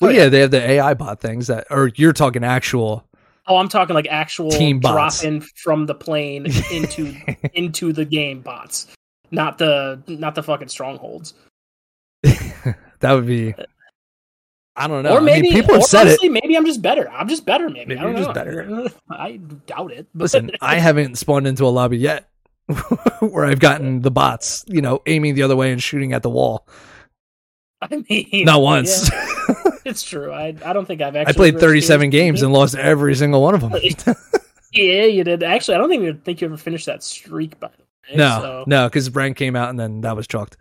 [0.00, 3.06] Well, Oh, yeah, they have the AI bot things that, or you're talking actual.
[3.46, 7.14] Oh, I'm talking like actual Team drop in from the plane into
[7.54, 8.88] into the game bots,
[9.30, 11.34] not the not the fucking strongholds.
[12.22, 13.54] that would be.
[14.78, 15.16] I don't know.
[15.16, 17.10] or maybe I mean, people have said honestly, maybe I'm just better.
[17.10, 17.68] I'm just better.
[17.70, 18.88] Maybe, Maybe I don't you're just better.
[19.10, 20.00] I doubt it.
[20.00, 20.06] it.
[20.14, 22.28] But Listen, I haven't spawned into a lobby yet
[23.20, 26.28] where I've gotten the bots, you know, aiming the other way and shooting at the
[26.30, 26.68] wall.
[27.80, 29.10] I mean, Not once.
[29.10, 30.30] yeah, it's true.
[30.32, 31.30] I I don't think I've actually.
[31.30, 33.72] I played 37 games and lost every single one of them.
[34.72, 35.42] yeah, you did.
[35.42, 37.58] Actually, I don't even think you ever finished that streak.
[37.60, 40.56] By the way, no, so- no, because rank came out and then that was chalked.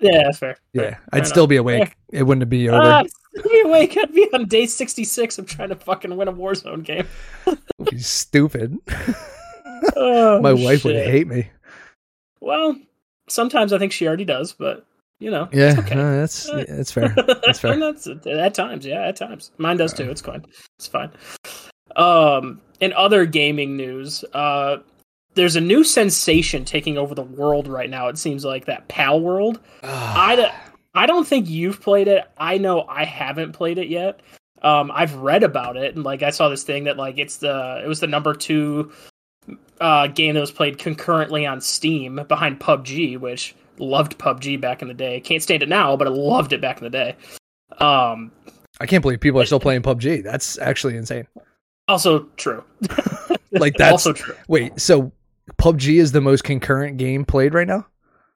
[0.00, 0.56] yeah, that's fair.
[0.72, 1.00] Yeah, fair.
[1.12, 1.48] I'd Fair still enough.
[1.50, 1.96] be awake.
[2.12, 2.80] It wouldn't be over.
[2.82, 3.02] Ah,
[3.44, 3.96] be awake.
[4.00, 7.06] I'd be on day 66 of trying to fucking win a Warzone game.
[7.98, 8.78] Stupid.
[9.96, 11.48] Oh, My wife would hate me.
[12.42, 12.76] Well,
[13.30, 14.84] sometimes I think she already does, but
[15.20, 15.94] you know, Yeah, it's okay.
[15.94, 17.08] no, that's yeah, that's fair.
[17.46, 17.78] That's fair.
[17.78, 19.52] That's- at times, yeah, at times.
[19.56, 20.10] Mine does too.
[20.10, 20.44] It's fine.
[20.78, 21.10] It's fine.
[21.96, 24.78] Um, in other gaming news, uh,
[25.34, 28.08] there's a new sensation taking over the world right now.
[28.08, 29.58] It seems like that Palworld.
[29.82, 30.52] I
[30.94, 32.24] I don't think you've played it.
[32.36, 34.20] I know I haven't played it yet.
[34.62, 37.80] Um, I've read about it, and like I saw this thing that like it's the
[37.82, 38.92] it was the number two
[39.80, 44.88] uh, game that was played concurrently on Steam behind PUBG, which loved PUBG back in
[44.88, 45.20] the day.
[45.20, 47.16] Can't stand it now, but I loved it back in the day.
[47.78, 48.32] Um,
[48.80, 50.22] I can't believe people are still playing PUBG.
[50.22, 51.26] That's actually insane.
[51.88, 52.64] also true.
[53.52, 54.78] Like that's also true wait.
[54.80, 55.12] So
[55.58, 57.86] PUBG is the most concurrent game played right now.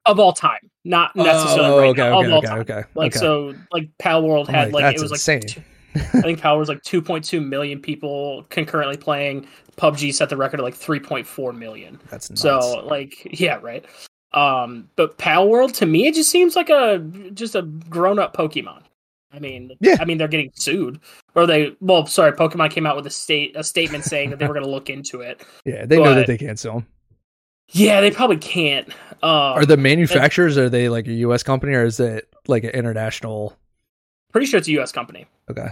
[0.05, 2.59] of all time, not necessarily Oh, right okay, now, okay, of all okay, time.
[2.59, 3.19] okay, Like okay.
[3.19, 5.41] so, like Palworld had like, like, it was insane.
[5.41, 5.61] like two,
[6.17, 9.47] I think Pal was like 2.2 million people concurrently playing.
[9.77, 11.99] PUBG set the record at like 3.4 million.
[12.09, 12.41] That's nuts.
[12.41, 13.85] So like yeah, right.
[14.33, 16.99] Um, but Palworld to me it just seems like a
[17.33, 18.81] just a grown up Pokemon.
[19.31, 19.95] I mean, Yeah.
[19.99, 20.99] I mean they're getting sued,
[21.33, 24.47] or they well, sorry, Pokemon came out with a state a statement saying that they
[24.47, 25.41] were going to look into it.
[25.65, 26.87] yeah, they know that they can't sue them.
[27.69, 28.87] Yeah, they probably can't.
[29.23, 31.41] Um, Are the manufacturers are they like a U.S.
[31.43, 33.57] company or is it like an international?
[34.31, 34.91] pretty sure it's a U.S.
[34.91, 35.25] company.
[35.49, 35.69] Okay,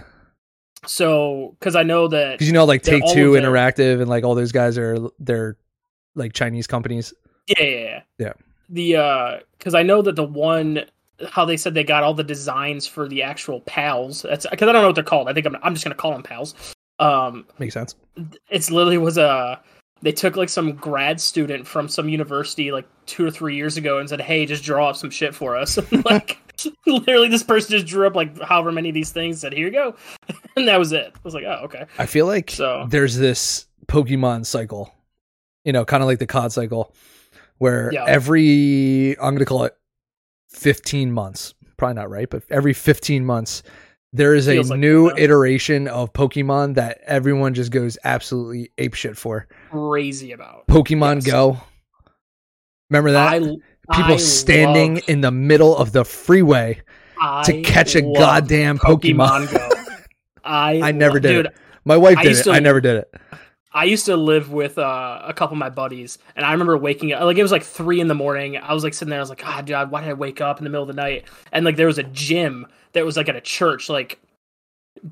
[0.86, 3.32] So because I know that because you know like Take Two.
[3.32, 5.56] Interactive and like all those guys are they're
[6.14, 7.12] like Chinese companies.
[7.46, 8.00] Yeah, yeah, yeah.
[8.18, 8.32] Yeah.
[8.70, 10.84] The uh cuz I know that the one
[11.28, 14.22] how they said they got all the designs for the actual pals.
[14.22, 15.28] That's cuz I don't know what they're called.
[15.28, 16.54] I think I'm I'm just going to call them pals.
[16.98, 17.94] Um, Makes sense.
[18.48, 19.60] it's literally was a
[20.02, 23.98] they took like some grad student from some university like two or three years ago
[23.98, 26.38] and said, "Hey, just draw up some shit for us." like
[26.86, 29.40] literally, this person just drew up like however many of these things.
[29.40, 29.94] Said, "Here you go,"
[30.56, 31.12] and that was it.
[31.14, 34.92] I was like, "Oh, okay." I feel like So- there's this Pokemon cycle,
[35.64, 36.94] you know, kind of like the COD cycle,
[37.58, 38.04] where Yeah.
[38.06, 39.76] every I'm gonna call it
[40.50, 43.62] 15 months, probably not right, but every 15 months
[44.12, 49.48] there is a like new iteration of Pokemon that everyone just goes absolutely apeshit for.
[49.74, 51.26] Crazy about Pokemon Yes.
[51.26, 51.58] Go.
[52.90, 53.34] Remember that?
[53.34, 56.82] I People I standing love- in the middle of the freeway to
[57.20, 59.50] I catch a goddamn Pokemon.
[59.52, 59.68] Go.
[60.44, 61.56] I I never did dude, it.
[61.84, 62.42] My wife did it.
[62.44, 63.14] to- I never did it.
[63.76, 67.12] I used to live with uh, a couple of my buddies, and I remember waking
[67.12, 68.56] up like it was like three in the morning.
[68.56, 70.58] I was like sitting there, I was like, God, dude, why did I wake up
[70.58, 71.24] in the middle of the night?
[71.50, 74.20] And like there was a gym that was like at a church, like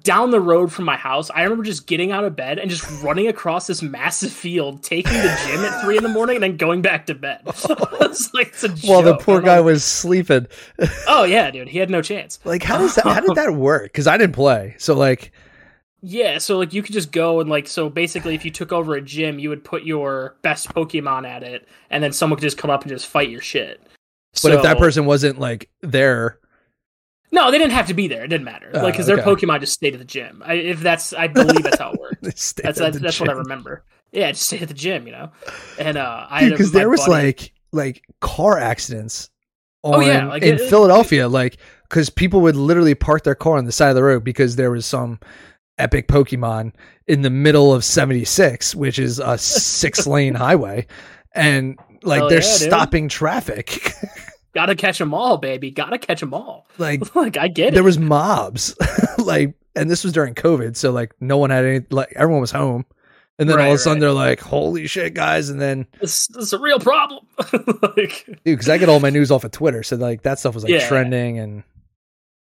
[0.00, 1.30] down the road from my house.
[1.30, 5.12] I remember just getting out of bed and just running across this massive field, taking
[5.12, 7.42] the gym at three in the morning, and then going back to bed.
[7.46, 10.46] it's like it's a Well, the poor guy like, was sleeping.
[11.06, 12.38] Oh yeah, dude, he had no chance.
[12.44, 13.04] Like, how does that?
[13.04, 13.84] How did that work?
[13.84, 14.74] Because I didn't play.
[14.78, 15.32] So, like,
[16.00, 18.94] Yeah, so like you could just go and like so basically if you took over
[18.94, 22.58] a gym, you would put your best Pokemon at it, and then someone could just
[22.58, 23.80] come up and just fight your shit.
[24.42, 26.38] but if that person wasn't like there,
[27.32, 28.22] no, they didn't have to be there.
[28.24, 29.16] It didn't matter, Oh, like because their.
[29.18, 30.42] Pokemon just stayed at the gym.
[30.44, 32.22] I, if that's, I believe that's how it worked.
[32.22, 33.84] That's at that's, that's what I remember.
[34.12, 35.32] Yeah, just stay at the gym, you know.
[35.78, 39.30] And uh, I Dude, had a- because there was buddy- like like car accidents.
[39.84, 41.56] On, Oh, yeah, like, in it- Philadelphia, like
[41.88, 44.70] because people would literally park their car on the side of the road because there
[44.70, 45.18] was some
[45.78, 46.72] epic Pokemon
[47.08, 50.86] in the middle of 76, which is a six lane highway,
[51.34, 53.90] and like they're yeah, stopping traffic.
[54.54, 55.70] gotta catch them all, baby.
[55.70, 56.66] Gotta catch them all.
[56.78, 57.74] like like I get it.
[57.74, 58.74] there was mobs
[59.18, 62.50] like and this was during covid so like no one had any like everyone was
[62.50, 62.84] home
[63.38, 64.00] and then all of a sudden right.
[64.00, 67.24] they're like holy shit guys and then this, this is a real problem.
[67.96, 70.54] like dude because i get all my news off of twitter so like that stuff
[70.54, 70.86] was like Yeah.
[70.86, 71.62] trending and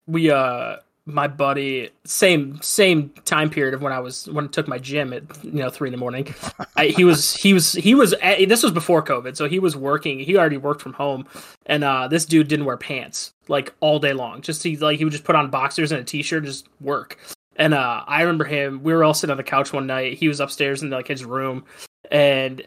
[0.08, 4.68] we uh my buddy same same time period of when I was when I took
[4.68, 6.34] my gym at you know three in the morning.
[6.76, 9.76] I, he was he was he was at, this was before COVID, so he was
[9.76, 10.20] working.
[10.20, 11.26] He already worked from home,
[11.66, 14.42] and uh this dude didn't wear pants like all day long.
[14.42, 17.18] Just he like he would just put on boxers and a t shirt, just work.
[17.56, 18.84] And uh I remember him.
[18.84, 20.14] We were all sitting on the couch one night.
[20.14, 21.66] He was upstairs in like his room,
[22.12, 22.62] and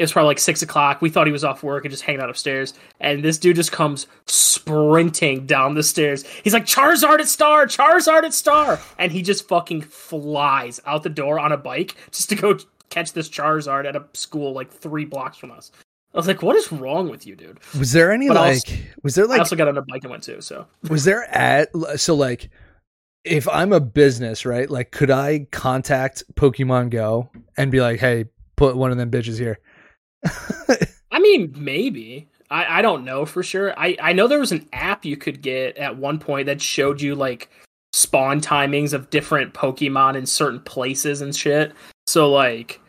[0.00, 1.02] it was probably like six o'clock.
[1.02, 2.72] We thought he was off work and just hanging out upstairs.
[3.00, 6.24] And this dude just comes sprinting down the stairs.
[6.42, 8.80] He's like, Charizard at Star, Charizard at Star.
[8.98, 12.56] And he just fucking flies out the door on a bike just to go
[12.88, 15.70] catch this Charizard at a school like three blocks from us.
[16.14, 17.58] I was like, what is wrong with you, dude?
[17.78, 19.36] was there any But like also- was there like?
[19.36, 20.66] I also got on a bike and went too, so.
[20.88, 22.48] was there at so like
[23.22, 27.28] if i'm a business right like could i contact pokemon go
[27.58, 28.24] and be like hey
[28.56, 29.58] put one of them bitches here
[31.12, 32.28] I mean, maybe.
[32.50, 33.78] I, I don't know for sure.
[33.78, 37.00] I, I know there was an app you could get at one point that showed
[37.00, 37.48] you like
[37.92, 41.72] spawn timings of different Pokemon in certain places and shit.
[42.06, 42.80] So like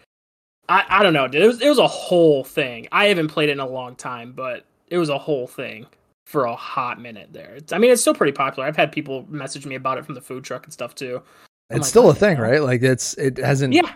[0.70, 1.42] I, I don't know, dude.
[1.42, 2.88] It was, it was a whole thing.
[2.92, 5.86] I haven't played it in a long time, but it was a whole thing
[6.26, 7.56] for a hot minute there.
[7.56, 8.68] It's, I mean, it's still pretty popular.
[8.68, 11.22] I've had people message me about it from the food truck and stuff too.
[11.70, 13.94] I'm it's like, still a thing right like it's it hasn't Yeah.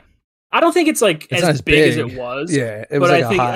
[0.56, 3.10] I don't think it's like It's as, as big, as it was yeah it was
[3.10, 3.56] but like I a think hot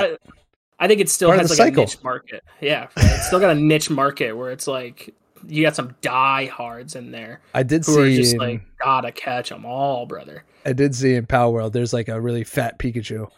[0.79, 1.83] I, I think it still part has like cycle.
[1.83, 2.43] a niche market.
[2.61, 5.13] Yeah, it's still got a niche market where it's like
[5.47, 9.09] you got some diehards in there i did who are see just in- like gotta
[9.11, 10.43] catch them all, brother.
[10.65, 13.29] i did see in Palworld there's like a really fat pikachu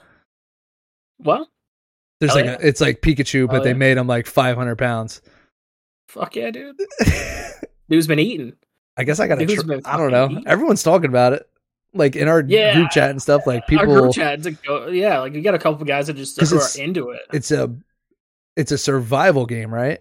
[1.20, 1.48] Well,
[2.20, 2.66] There's Hell like yeah.
[2.66, 3.76] a, it's like Pikachu, but Hell they yeah.
[3.76, 5.22] made him like 500 pounds.
[6.08, 6.76] fuck yeah, dude.
[7.90, 8.54] Dude's been eating.
[8.98, 9.46] I guess I gotta.
[9.46, 10.30] Tr- I don't know.
[10.30, 10.48] eating.
[10.48, 11.48] Everyone's talking about it,
[11.94, 12.74] like in our Yeah.
[12.76, 13.46] group chat and stuff.
[13.46, 16.40] Like people, Our group chat, go- yeah, like you got a couple guys that just
[16.40, 17.22] who are into it.
[17.34, 17.74] it's a,
[18.56, 20.00] it's a survival game, right?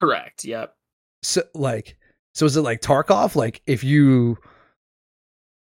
[0.00, 0.44] Correct.
[0.44, 0.74] Yep.
[1.22, 1.96] So like,
[2.34, 3.36] so is it like Tarkov?
[3.36, 4.36] Like if you,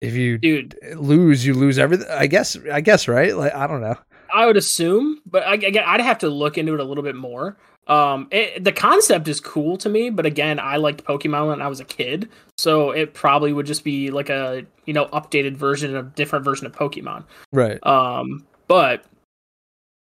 [0.01, 2.07] if you Dude, lose, you lose everything.
[2.09, 2.57] I guess.
[2.71, 3.35] I guess right.
[3.35, 3.95] Like I don't know.
[4.33, 5.53] I would assume, but I,
[5.85, 7.57] I'd have to look into it a little bit more.
[7.89, 11.67] Um, it, the concept is cool to me, but again, I liked Pokemon when I
[11.67, 15.95] was a kid, so it probably would just be like a you know updated version,
[15.95, 17.23] a different version of Pokemon.
[17.51, 17.83] Right?
[17.85, 19.03] Um, but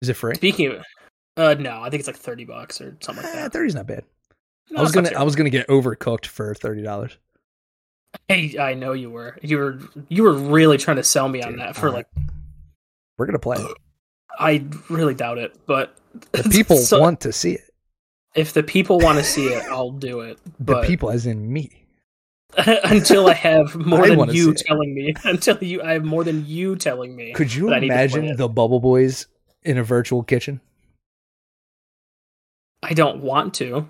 [0.02, 0.36] Is it free?
[0.36, 0.84] speaking of,
[1.38, 3.54] uh, no, I think it's like thirty bucks or something like Eh, that.
[3.54, 4.04] Thirty's not bad.
[4.70, 5.12] No, I was gonna.
[5.18, 7.18] I was gonna get overcooked for thirty dollars.
[8.28, 9.38] Hey, I know you were.
[9.42, 9.80] You were.
[10.10, 12.06] You were really trying to sell me on that for alright.
[12.16, 12.26] like.
[13.18, 13.58] We're gonna play.
[14.40, 15.96] I really doubt it, but
[16.34, 17.62] The people So- want to see it.
[18.38, 20.40] If the people want to see it, I'll do it.
[20.46, 21.88] The But people, as in me.
[22.58, 25.14] until I have more I than you telling me.
[25.26, 27.34] Until you, I have more than you telling me.
[27.34, 29.28] Could you that I need to play imagine the Bubble Boys
[29.64, 30.62] in a virtual kitchen?
[32.84, 33.90] I don't want to,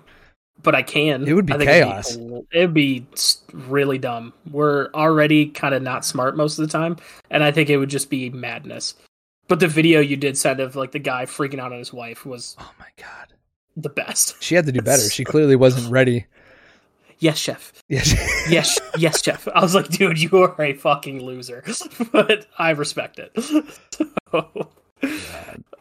[0.62, 1.28] but I can.
[1.28, 2.16] It would be chaos.
[2.16, 3.06] It'd be, it'd be
[3.52, 4.32] really dumb.
[4.50, 6.96] We're already kind of not smart most of the time,
[7.30, 8.94] and I think it would just be madness.
[9.46, 12.26] But the video you did send of like the guy freaking out on his wife
[12.26, 13.32] was Oh my god.
[13.80, 14.42] The best.
[14.42, 15.08] She had to do better.
[15.08, 16.26] She clearly wasn't ready.
[17.20, 17.72] Yes, chef.
[17.88, 18.16] She-
[18.50, 19.46] Yes, yes, chef.
[19.54, 21.62] I was like, dude, you are a fucking loser,
[22.12, 23.32] but I respect it.
[24.32, 24.70] So,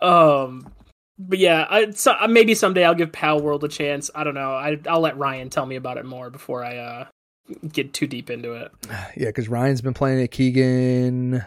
[0.02, 0.70] um,
[1.18, 4.12] but yeah, I so, uh, maybe someday I'll give Palworld a chance.
[4.14, 4.52] I don't know.
[4.54, 7.08] I I'll let Ryan tell me about it more before I uh
[7.72, 8.72] get too deep into it.
[8.90, 10.30] yeah, because Ryan's been playing it.
[10.32, 11.44] Keegan,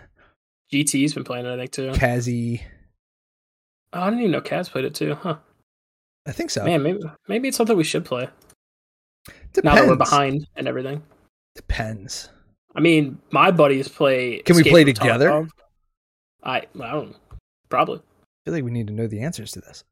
[0.72, 1.90] GT's been playing it, I think too.
[1.92, 2.62] Kazzy.
[3.92, 5.14] Oh, I didn't even know Kaz played it too.
[5.16, 5.36] Huh?
[6.27, 6.64] I think so.
[6.64, 8.29] Man, maybe maybe it's something we should play
[9.53, 9.64] Depends.
[9.64, 11.03] now that we're behind and everything.
[11.55, 12.29] Depends.
[12.75, 14.39] I mean, my buddies play.
[14.43, 15.49] Can we play together?
[16.43, 17.16] I I don't know.
[17.68, 17.99] Probably.
[17.99, 19.85] I feel like we need to know the answers to this.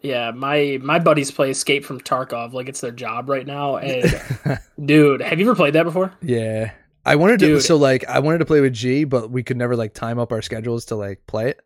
[0.00, 3.76] Yeah, my my buddies play Escape from Tarkov like it's their job right now.
[3.82, 6.12] And dude, have you ever played that before?
[6.22, 6.72] yeah.
[7.04, 7.62] I wanted to Dude.
[7.62, 10.30] so like I wanted to play with G, but we could never like time up
[10.32, 11.60] our schedules to like play it.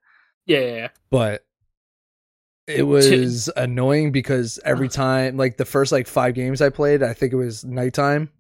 [0.46, 0.88] Yeah, yeah, yeah.
[1.10, 1.45] But
[2.66, 7.12] it was annoying because every time like the first like five games I played, I
[7.12, 8.30] think it was nighttime,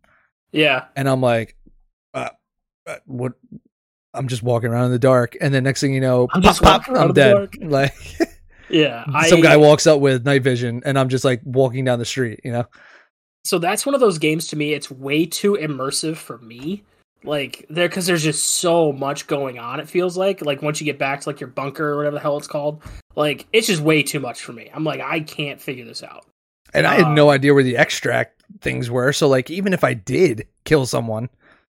[0.52, 1.56] Yeah, and I'm like,
[2.14, 2.30] uh,
[2.86, 3.32] uh, what?
[4.14, 6.56] I'm just walking around in the dark, and then next thing you know, I'm pop,
[6.58, 7.50] pop, I'm dead.
[7.60, 7.94] Like
[8.68, 9.04] yeah.
[9.14, 12.04] I, some guy walks up with night vision, and I'm just like walking down the
[12.04, 12.40] street.
[12.44, 12.64] You know,
[13.44, 14.72] so that's one of those games to me.
[14.72, 16.84] It's way too immersive for me.
[17.26, 19.80] Like there, because there's just so much going on.
[19.80, 22.20] It feels like like once you get back to like your bunker or whatever the
[22.20, 22.82] hell it's called,
[23.16, 24.70] like it's just way too much for me.
[24.72, 26.24] I'm like I can't figure this out.
[26.72, 29.12] and I had no um, idea where the extract things were.
[29.12, 31.28] So like, even if I did kill someone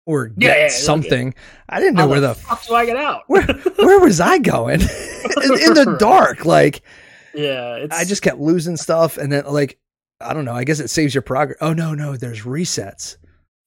[0.05, 1.33] or get yeah, yeah, something,
[1.69, 3.23] I didn't know where the the fuck do I get out?
[3.27, 6.45] where where was I going in, in the dark?
[6.45, 6.81] Like
[7.33, 9.79] yeah, it's I just kept losing stuff, and then like
[10.19, 10.53] I don't know.
[10.55, 11.57] I guess it saves your progress.
[11.61, 13.17] Oh no, no, there's resets.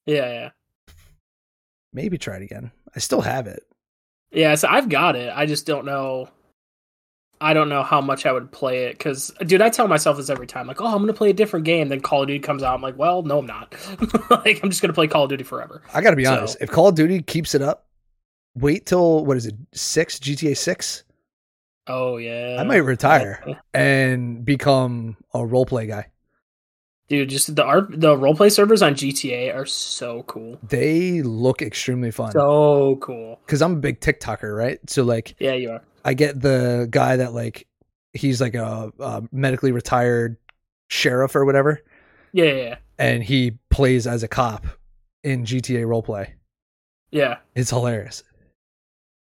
[0.05, 0.49] yeah, yeah.
[1.93, 2.71] Maybe try it again.
[2.95, 3.63] I still have it.
[4.31, 5.31] Yeah, so I've got it.
[5.35, 6.29] I just don't know.
[7.41, 10.29] I don't know how much I would play it because, dude, I tell myself this
[10.29, 10.67] every time.
[10.67, 11.89] Like, oh, I'm gonna play a different game.
[11.89, 12.75] Then Call of Duty comes out.
[12.75, 13.73] I'm like, well, no, I'm not.
[14.45, 15.81] like, I'm just gonna play Call of Duty forever.
[15.93, 16.57] I got to be So- honest.
[16.61, 17.87] If Call of Duty keeps it up,
[18.55, 21.03] wait till what is it six GTA six?
[21.87, 26.10] Oh yeah, I might retire and become a role play guy.
[27.11, 27.29] Dude.
[27.29, 30.57] Just the art, the roleplay servers on GTA are so cool.
[30.63, 33.39] They look extremely fun So cool.
[33.45, 34.79] because I'm a big TikToker, right?
[34.89, 35.81] So like Yeah, you are.
[36.03, 37.67] I get the guy that like
[38.13, 40.37] he's like a, a medically retired
[40.89, 41.81] sheriff or whatever,
[42.33, 42.75] Yeah, yeah, yeah.
[42.97, 44.65] and he plays as a cop
[45.23, 46.31] in GTA roleplay.
[47.11, 47.37] yeah.
[47.55, 48.23] It's hilarious.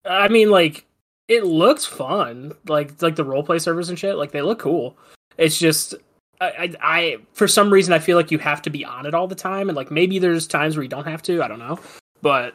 [0.04, 0.86] I mean, like,
[1.28, 2.52] it looks fun.
[2.66, 4.16] Like, like the roleplay servers and shit.
[4.16, 4.96] Like, they look cool.
[5.36, 5.94] It's just,
[6.40, 9.28] I, I, for some reason, I feel like you have to be on it all
[9.28, 11.42] the time, and like maybe there's times where you don't have to.
[11.42, 11.78] I don't know,
[12.22, 12.54] but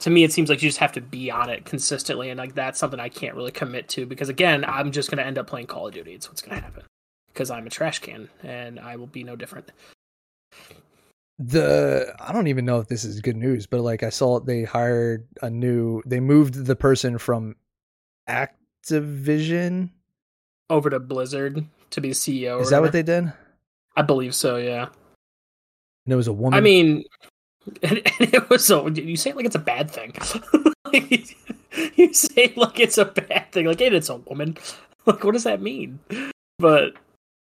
[0.00, 2.54] to me, it seems like you just have to be on it consistently, and like
[2.54, 5.68] that's something I can't really commit to because again, I'm just gonna end up playing
[5.68, 6.12] Call of Duty.
[6.12, 6.82] It's what's gonna happen
[7.32, 9.70] because I'm a trash can, and I will be no different.
[11.38, 14.64] the I don't even know if this is good news, but like I saw they
[14.64, 17.54] hired a new they moved the person from
[18.28, 19.90] Activision.
[20.68, 22.58] Over to Blizzard to be the CEO.
[22.58, 23.32] or Is that what they did?
[23.96, 24.56] I believe so.
[24.56, 24.88] Yeah.
[26.06, 26.56] And it was a woman.
[26.56, 27.04] I mean,
[27.82, 28.88] and, and it was so.
[28.88, 30.12] You say it like it's a bad thing.
[30.86, 31.36] like,
[31.96, 33.66] you say it like it's a bad thing.
[33.66, 34.56] Like, hey, it's a woman.
[35.06, 35.98] Like, what does that mean?
[36.58, 36.92] But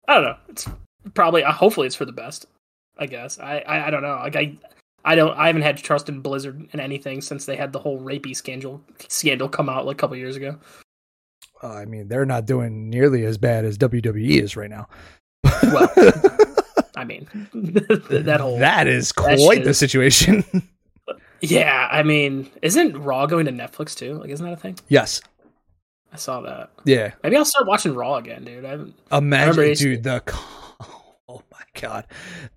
[0.07, 0.35] I don't know.
[0.49, 0.69] It's
[1.15, 1.43] probably.
[1.43, 2.45] Uh, hopefully, it's for the best.
[2.99, 3.39] I guess.
[3.39, 3.87] I, I.
[3.87, 4.13] I don't know.
[4.13, 4.55] Like I.
[5.03, 5.35] I don't.
[5.35, 8.79] I haven't had trust in Blizzard in anything since they had the whole rapey scandal
[9.09, 10.55] scandal come out like a couple years ago.
[11.63, 14.87] Uh, I mean, they're not doing nearly as bad as WWE is right now.
[15.63, 15.91] Well,
[16.95, 20.43] I mean, that whole that is quite the situation.
[21.41, 21.87] yeah.
[21.91, 24.15] I mean, isn't Raw going to Netflix too?
[24.15, 24.77] Like, isn't that a thing?
[24.87, 25.21] yes.
[26.13, 26.71] I saw that.
[26.83, 27.13] Yeah.
[27.23, 28.65] Maybe I'll start watching Raw again, dude.
[28.65, 28.95] I haven't.
[29.11, 30.21] Imagine, Remember, dude, the
[31.29, 32.05] oh my god,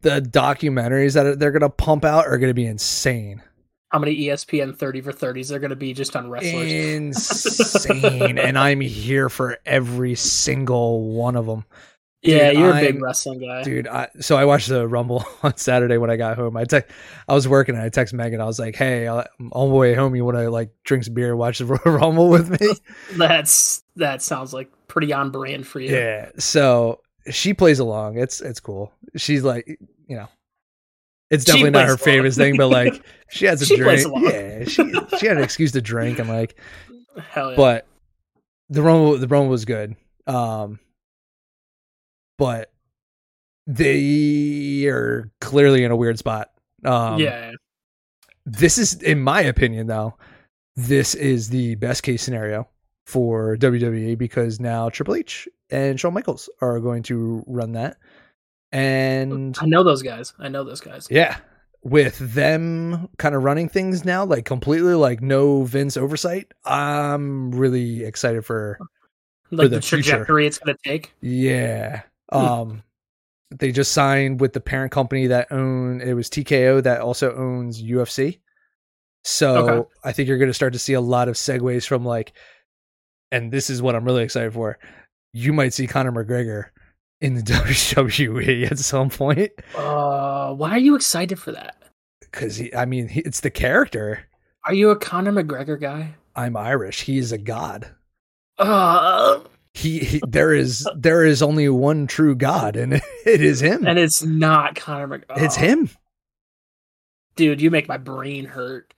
[0.03, 3.43] the documentaries that they're gonna pump out are gonna be insane.
[3.95, 6.73] How many ESPN 30 for 30s they're going to be just on wrestlers?
[6.73, 11.65] Insane, and I'm here for every single one of them.
[12.21, 13.63] yeah, dude, you're a big wrestling guy.
[13.63, 13.87] dude.
[13.87, 16.57] I, so I watched the Rumble on Saturday when I got home.
[16.57, 16.91] I text,
[17.29, 18.41] I was working, and I text Megan.
[18.41, 20.17] I was like, "Hey, I'm on the way home.
[20.17, 22.71] You want to like drink some beer, and watch the Rumble with me?"
[23.17, 25.95] That's that sounds like pretty on brand for you.
[25.95, 26.31] yeah.
[26.37, 26.99] So
[27.31, 28.19] she plays along.
[28.19, 28.93] It's it's cool.
[29.15, 29.79] She's like,
[30.09, 30.27] you know,
[31.35, 34.07] it's definitely not her favorite thing, but like she has a She drink.
[34.07, 34.21] a.
[34.21, 36.59] Yeah, she she had an excuse to drink and like
[37.31, 37.57] Hell yeah.
[37.57, 37.87] but
[38.71, 39.97] the Rumble the Rumble was good.
[40.27, 40.79] Um
[42.39, 42.71] but
[43.67, 46.51] they are clearly in a weird spot.
[46.85, 47.53] Um yeah.
[48.47, 50.15] this is in my opinion though,
[50.77, 52.69] this is the best case scenario
[53.07, 57.97] for WWE because now Triple H and Shawn Michaels are going to run that.
[58.75, 60.33] And I know those guys.
[60.39, 61.07] I know those guys.
[61.11, 61.37] yeah,
[61.83, 68.05] with them kind of running things now, like completely like no Vince oversight, I'm really
[68.05, 68.79] excited for
[69.51, 70.03] Like the the, future.
[70.13, 71.13] trajectory it's gonna take.
[71.21, 72.03] yeah.
[72.33, 72.39] Hmm.
[72.39, 72.83] Um
[73.57, 77.81] they just signed with the parent company that own it was TKO that also owns
[77.81, 78.41] UFC.
[79.23, 79.89] So Okay.
[80.05, 82.33] I think you're going to start to see a lot of segues from like
[83.31, 84.79] and this is what I'm really excited for.
[85.33, 86.67] You might see Conor McGregor
[87.25, 91.77] in the WWE at some point Uh, why are you excited for that?
[92.33, 94.27] cuz I mean he, it's the character.
[94.65, 96.15] Are you a Conor McGregor guy?
[96.37, 97.03] I'm Irish.
[97.03, 97.89] He is a god.
[98.59, 99.41] Uh,
[99.73, 102.95] He, he there is there is only one true god and
[103.27, 103.87] it is him.
[103.87, 105.43] and it's not Conor McGregor.
[105.43, 105.91] it's him.
[107.37, 107.61] dude.
[107.61, 108.95] You make my brain hurt.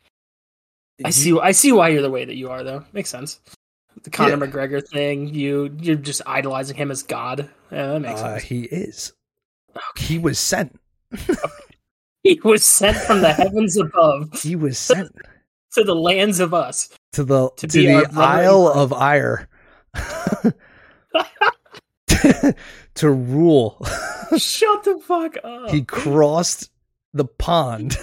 [1.04, 1.38] I see.
[1.38, 2.84] I see why you're the way that you are, though.
[2.94, 3.40] Makes sense.
[4.02, 4.36] The Conor Yeah.
[4.50, 5.28] McGregor thing.
[5.34, 7.48] You you're just idolizing him as God.
[7.72, 8.42] Yeah, that makes Uh, sense.
[8.44, 9.12] he is.
[9.96, 10.78] He was sent.
[12.22, 15.14] He was sent from the heavens above He was sent
[15.74, 16.88] to the lands of us.
[17.12, 19.48] to the To to, the Isle of Ire
[22.96, 23.78] to rule.
[24.36, 25.70] Shut the fuck up.
[25.70, 26.70] he crossed
[27.14, 27.96] the pond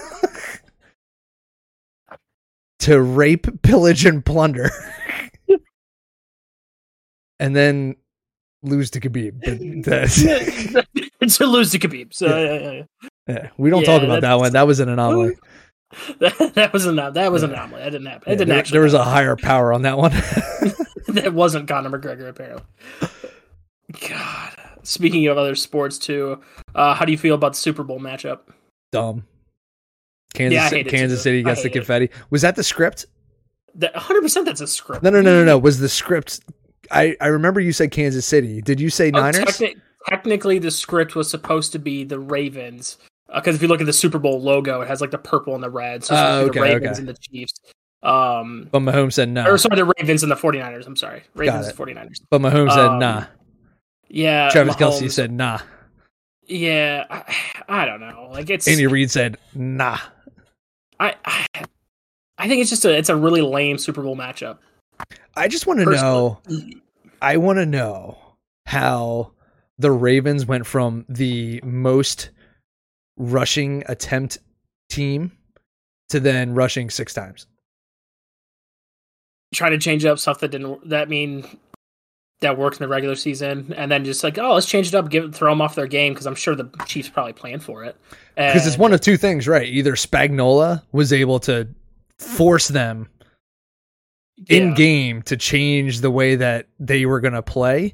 [2.79, 4.69] to rape, pillage, and plunder,
[7.43, 7.95] and then
[8.63, 9.43] lose to Khabib.
[11.23, 12.13] To lose to Khabib.
[12.13, 12.83] So yeah, yeah, yeah.
[13.29, 14.51] yeah, we don't talk about that one.
[14.51, 15.35] That was an anomaly.
[16.19, 17.81] That, that was an that was an anomaly.
[17.81, 18.29] That didn't happen.
[18.33, 18.75] It didn't there, actually.
[18.75, 20.11] there was a higher power on that one.
[21.07, 22.65] that wasn't Conor McGregor apparently.
[24.09, 24.53] God.
[24.83, 26.41] Speaking of other sports too,
[26.75, 28.39] uh, how do you feel about the Super Bowl matchup?
[28.91, 29.25] Dumb.
[30.33, 31.23] Kansas, Yeah, Kansas.
[31.23, 31.79] City gets the hate it.
[31.79, 32.09] confetti.
[32.31, 33.05] Was that the script?
[33.75, 35.03] That 100 percent that's a script.
[35.03, 35.57] No, no, no, no, no.
[35.57, 36.41] Was the script?
[36.91, 38.61] I I remember you said Kansas City.
[38.61, 39.45] Did you say Oh, Niners?
[39.45, 39.79] techni-
[40.09, 42.97] technically, the script was supposed to be the Ravens
[43.34, 45.63] because if you look at the Super Bowl logo, it has like the purple and
[45.63, 46.03] the red.
[46.03, 46.99] So it's supposed to be okay, the Ravens okay.
[46.99, 47.53] and the Chiefs.
[48.03, 49.49] Um, but Mahomes said no.
[49.49, 50.86] or sorry, the Ravens and the 49ers.
[50.86, 52.21] I'm sorry, Ravens and 49ers.
[52.29, 53.25] But Mahomes said um, nah.
[54.09, 55.59] Yeah, Travis Kelce said nah.
[56.45, 57.36] Yeah, I,
[57.69, 58.29] I don't know.
[58.31, 59.97] Like it's Andy Reid said nah.
[60.99, 61.45] I, I
[62.38, 64.57] I think it's just a it's a really lame Super Bowl matchup.
[65.35, 66.39] I just want to know.
[67.21, 68.17] I want to know
[68.65, 69.31] how
[69.77, 72.29] the Ravens went from the most
[73.17, 74.39] rushing attempt
[74.89, 75.31] team
[76.09, 77.47] to then rushing six times.
[79.53, 81.45] Try to change up stuff that didn't that mean
[82.41, 85.09] that worked in the regular season, and then just like oh let's change it up,
[85.09, 87.95] give throw them off their game because I'm sure the Chiefs probably planned for it.
[88.35, 89.67] Because it's one of two things, right?
[89.67, 91.67] Either Spagnuolo was able to
[92.17, 93.07] force them
[94.49, 97.93] in game to change the way that they were going to play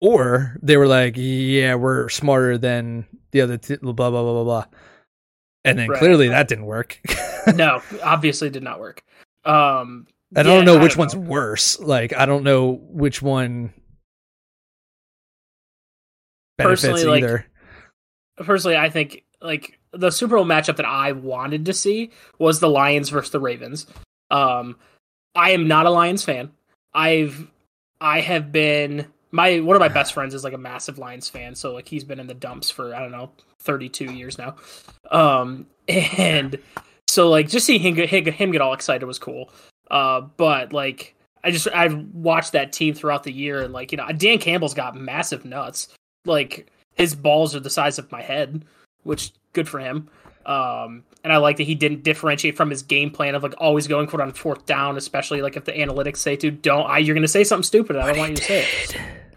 [0.00, 4.44] or they were like yeah we're smarter than the other t- blah blah blah blah
[4.44, 4.64] blah
[5.64, 5.98] and then Right.
[5.98, 7.00] clearly that didn't work
[7.54, 9.02] no, obviously did not work.
[9.44, 10.06] Um,
[10.36, 11.20] i yeah, don't know which don't one's know.
[11.20, 13.72] worse like i don't know which one
[16.58, 17.46] benefits Personally, like, either
[18.38, 22.68] personally, I think like the Super Bowl matchup that I wanted to see was the
[22.68, 23.86] Lions versus the Ravens.
[24.30, 24.76] Um,
[25.34, 26.50] I am not a Lions fan.
[26.94, 27.48] I've
[28.00, 31.54] I have been my one of my best friends is like a massive Lions fan,
[31.54, 34.56] so like he's been in the dumps for I don't know thirty two years now.
[35.10, 36.58] Um, and
[37.08, 39.50] so like just seeing him get, him get all excited was cool.
[39.90, 41.14] Uh, but like
[41.44, 44.74] I just I've watched that team throughout the year, and like you know Dan Campbell's
[44.74, 45.88] got massive nuts.
[46.24, 48.64] Like his balls are the size of my head,
[49.02, 50.08] which good for him.
[50.46, 53.86] Um, and I like that he didn't differentiate from his game plan of like always
[53.86, 56.98] going for it on fourth down, especially like if the analytics say to don't I
[56.98, 57.96] you're gonna say something stupid.
[57.96, 58.66] I don't want you to say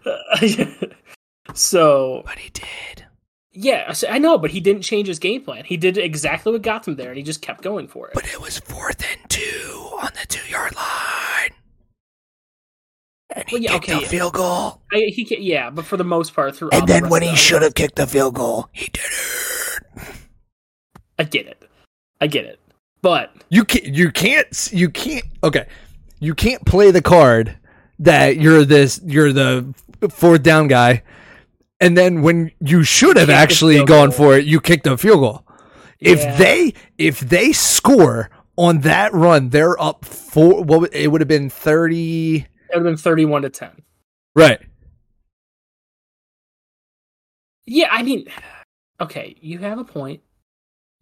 [0.04, 0.92] it.
[1.54, 3.04] so but he did
[3.58, 5.64] yeah, I know, but he didn't change his game plan.
[5.64, 8.12] He did exactly what got him there, and he just kept going for it.
[8.12, 11.52] But it was fourth and two on the two yard line
[13.36, 14.08] and Well, yeah, okay, yeah.
[14.08, 17.36] field goal I, he yeah, but for the most part, through and then when he
[17.36, 20.16] should have kicked the field goal he did it
[21.18, 21.68] I get it,
[22.20, 22.58] I get it,
[23.02, 23.86] but You can't.
[23.86, 24.70] You can't.
[24.72, 25.24] You can't.
[25.42, 25.66] Okay,
[26.20, 27.56] you can't play the card
[28.00, 29.00] that you're this.
[29.04, 29.72] You're the
[30.10, 31.02] fourth down guy,
[31.80, 34.16] and then when you should have actually gone goal.
[34.16, 35.42] for it, you kicked a field goal.
[36.00, 36.36] If Yeah.
[36.36, 40.62] they if they score on that run, they're up four.
[40.62, 42.36] What would- it would have been thirty.
[42.36, 43.70] It would have been 31 to 10.
[44.34, 44.60] Right.
[47.64, 48.26] Yeah, I mean,
[49.00, 50.20] okay, you have a point.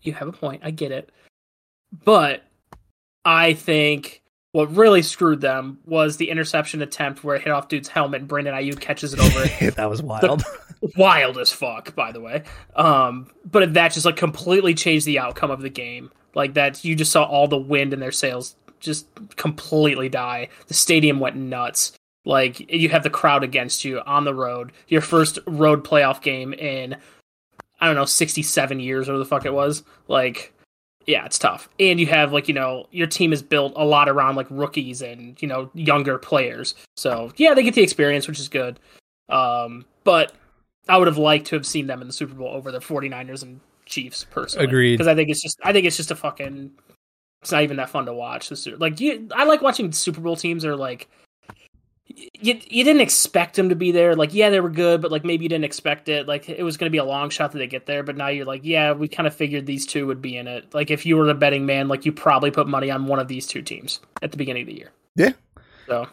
[0.04, 0.62] You have a point.
[0.64, 1.10] I get it.
[2.04, 2.44] But
[3.24, 7.88] I think what really screwed them was the interception attempt where it hit off dude's
[7.88, 10.44] helmet and Brandon Aiyuk catches it over that was wild.
[10.96, 12.44] wild as fuck, by the way.
[12.76, 16.10] Um, but that just like completely changed the outcome of the game.
[16.34, 20.48] Like that, you just saw all the wind in their sails just completely die.
[20.68, 21.92] The stadium went nuts.
[22.24, 24.72] Like you have the crowd against you on the road.
[24.88, 26.96] Your first road playoff game in
[27.84, 29.82] I don't know sixty seven years or the fuck it was.
[30.08, 30.54] Like
[31.06, 31.68] yeah, it's tough.
[31.78, 35.02] And you have like you know your team is built a lot around like rookies
[35.02, 36.74] and you know younger players.
[36.96, 38.80] So yeah, they get the experience, which is good.
[39.28, 40.32] Um, but
[40.88, 43.42] I would have liked to have seen them in the Super Bowl over the 49ers
[43.42, 44.66] and Chiefs personally.
[44.66, 44.94] Agreed.
[44.94, 46.72] Because I think it's just I think it's just a fucking
[47.42, 48.50] it's not even that fun to watch.
[48.78, 51.10] Like you I like watching Super Bowl teams are like
[52.06, 54.14] you, you didn't expect them to be there.
[54.14, 56.28] Like, yeah, they were good, but like maybe you didn't expect it.
[56.28, 58.02] Like, it was going to be a long shot that they get there.
[58.02, 60.74] But now you're like, yeah, we kind of figured these two would be in it.
[60.74, 63.28] Like, if you were the betting man, like you probably put money on one of
[63.28, 64.90] these two teams at the beginning of the year.
[65.16, 65.32] Yeah.
[65.86, 66.08] So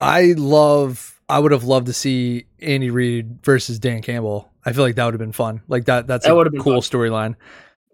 [0.00, 1.12] I love.
[1.28, 4.50] I would have loved to see Andy Reid versus Dan Campbell.
[4.64, 5.60] I feel like that would have been fun.
[5.68, 6.06] Like that.
[6.06, 7.34] That's That a would have been cool storyline.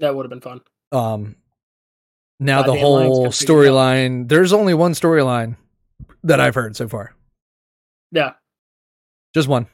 [0.00, 0.60] that would have been fun.
[0.92, 1.36] Um.
[2.38, 3.72] Now the Lions whole gotta figure it out.
[3.74, 4.28] storyline.
[4.28, 5.56] There's only one storyline
[6.24, 7.14] that I've heard so far.
[8.12, 8.34] Yeah.
[9.34, 9.66] Just one.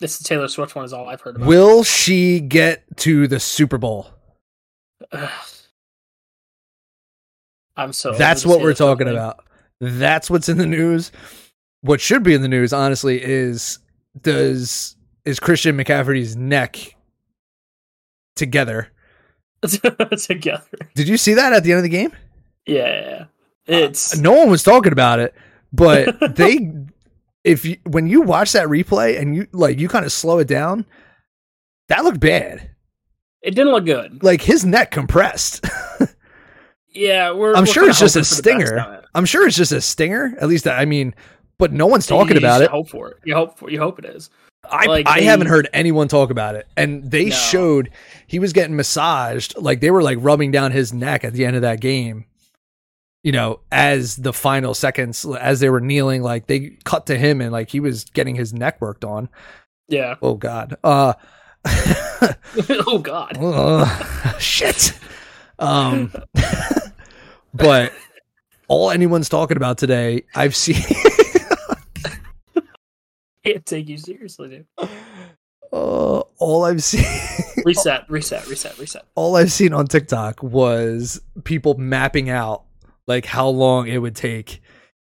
[0.00, 1.46] This is Taylor Swift one is all I've heard about.
[1.46, 4.08] Will she get to the Super Bowl?
[5.12, 5.30] Ugh.
[7.76, 8.12] I'm so.
[8.14, 9.16] That's what we're talking thing.
[9.16, 9.44] about.
[9.80, 11.10] That's what's in the news.
[11.80, 13.80] What should be in the news, honestly, is
[14.20, 16.94] does is Christian McCaffrey's neck
[18.36, 18.90] together?
[20.18, 20.62] Together.
[20.94, 22.12] Did you see that at the end of the game?
[22.66, 23.24] Yeah.
[23.66, 24.16] Uh, it's.
[24.18, 25.34] No one was talking about it,
[25.72, 26.70] but they
[27.44, 30.48] if you when you watch that replay and you like you kind of slow it
[30.48, 30.84] down,
[31.88, 32.70] that looked bad.
[33.42, 34.22] It didn't look good.
[34.22, 35.64] Like his neck compressed.
[36.96, 37.54] Yeah, we're.
[37.54, 39.02] I'm we're sure it's just a hoping for the best stinger.
[39.16, 40.32] I'm sure it's just a stinger.
[40.40, 41.12] At least I mean,
[41.58, 42.70] but no one's talking You about should it.
[42.70, 43.16] Hope for it.
[43.24, 43.68] You hope for.
[43.68, 44.30] You hope it is.
[44.70, 46.68] I Like, I they- haven't heard anyone talk about it.
[46.76, 47.34] And they No.
[47.34, 47.90] showed
[48.28, 51.56] he was getting massaged, like they were like rubbing down his neck at the end
[51.56, 52.26] of that game.
[53.24, 57.40] You know, as the final seconds, as they were kneeling, like they cut to him
[57.40, 59.28] and like he was getting his neck worked on.
[59.88, 60.14] Yeah.
[60.22, 60.76] Oh God.
[60.84, 61.14] Uh
[62.86, 63.36] oh God.
[63.40, 64.92] Ugh, shit.
[65.58, 66.12] Um,
[67.54, 67.92] but
[68.68, 70.82] all anyone's talking about today, I've seen.
[73.44, 74.88] Can't take you seriously, dude.
[75.72, 77.04] uh, all I've seen,
[77.64, 78.04] Reset.
[78.08, 78.46] Reset.
[78.48, 78.78] Reset.
[78.78, 79.02] Reset.
[79.14, 82.64] all I've seen on TikTok was people mapping out
[83.06, 84.60] like how long it would take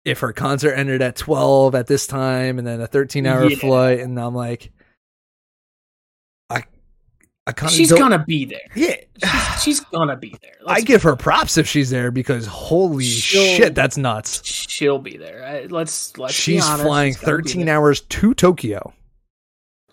[0.04, 3.56] if her concert ended at twelve at this time, and then a thirteen-hour Yeah.
[3.58, 4.72] flight, and I'm like,
[6.50, 6.64] I,
[7.46, 8.60] I kind of She's gonna be there.
[8.74, 8.96] yeah.
[9.54, 10.54] She's, she's gonna be there.
[10.66, 14.44] I Let's- give her props if she's there because holy shit, that's nuts.
[14.44, 15.44] She'll be there.
[15.44, 16.16] I- Let's.
[16.18, 16.32] Let's.
[16.34, 18.92] be She's flying she's 13 hours to Tokyo.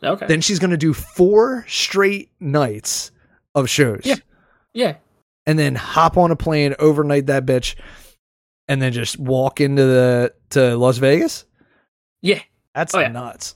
[0.01, 0.27] Okay.
[0.27, 3.11] Then she's going to do four straight nights
[3.53, 3.99] of shows.
[4.05, 4.15] Yeah.
[4.73, 4.95] yeah.
[5.49, 7.73] And then hop on a plane, overnight that bitch,
[8.67, 11.45] and then just walk into the to Las Vegas.
[12.21, 12.41] Yeah.
[12.75, 13.07] That's Oh, yeah.
[13.07, 13.55] nuts.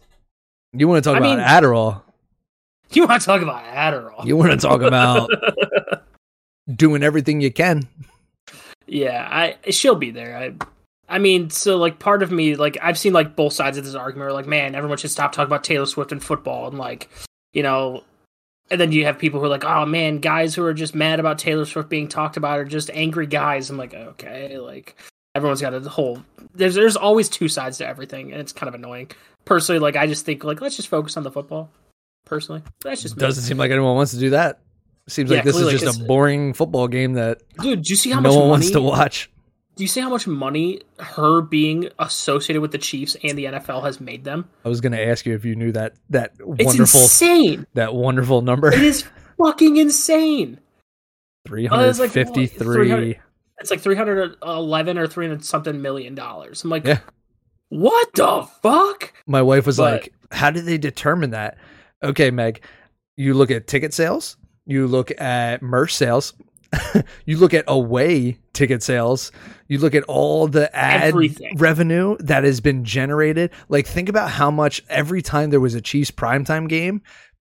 [0.74, 2.02] You want to talk I about mean- Adderall?
[2.92, 4.26] You want to talk about Adderall?
[4.26, 5.30] You want to talk about
[6.76, 7.88] doing everything you can?
[8.88, 10.38] Yeah, I she'll be there.
[10.38, 10.54] I
[11.16, 13.96] I mean, so like part of me like I've seen like both sides of this
[13.96, 17.10] argument where like, man, everyone should stop talking about Taylor Swift and football and like,
[17.54, 18.04] you know,
[18.72, 21.20] and then you have people who are like, oh man, guys who are just mad
[21.20, 23.70] about Taylor Swift being talked about are just angry guys.
[23.70, 24.96] I'm like, okay, like
[25.36, 28.76] everyone's got a whole there's there's always two sides to everything and it's kind of
[28.76, 29.12] annoying.
[29.46, 31.70] Personally, like I just think like let's just focus on the football.
[32.26, 33.18] Personally, that's just.
[33.18, 34.62] Doesn't seem like anyone wants to do that.
[35.08, 37.82] Seems like Yeah, this is just a boring football game that dude.
[37.82, 38.50] Do you see how no much one money?
[38.52, 39.30] wants to watch.
[39.76, 43.84] Do you see how much money her being associated with the Chiefs and the NFL
[43.84, 44.48] has made them?
[44.64, 47.66] I was going to ask you if you knew that that It's wonderful insane.
[47.74, 48.72] that wonderful number.
[48.72, 49.04] It is
[49.38, 50.60] fucking insane.
[51.48, 52.88] Three Oh, it's like, fifty what, three.
[52.88, 53.20] 300
[53.60, 56.64] It's like three hundred eleven or three hundred something million dollars.
[56.64, 57.00] I'm like, Yeah.
[57.70, 59.14] what the fuck?
[59.26, 61.58] My wife was But- like, "How did they determine that?"
[62.04, 62.64] Okay, Meg,
[63.18, 66.34] you look at ticket sales, you look at merch sales,
[67.26, 69.32] you look at away ticket sales,
[69.68, 71.58] you look at all the ad Everything.
[71.58, 73.52] revenue that has been generated.
[73.70, 77.02] Like, think about how much every time there was a Chiefs primetime game,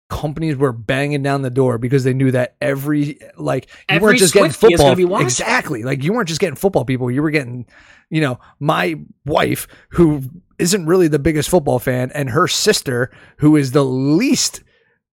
[0.10, 4.20] companies were banging down the door because they knew that every like you Every weren't
[4.20, 7.12] just getting Swiftie is gonna football be exactly like you weren't just getting football people
[7.12, 7.66] you were getting
[8.10, 10.24] you know my wife who
[10.60, 14.62] isn't really the biggest football fan and her sister who is the least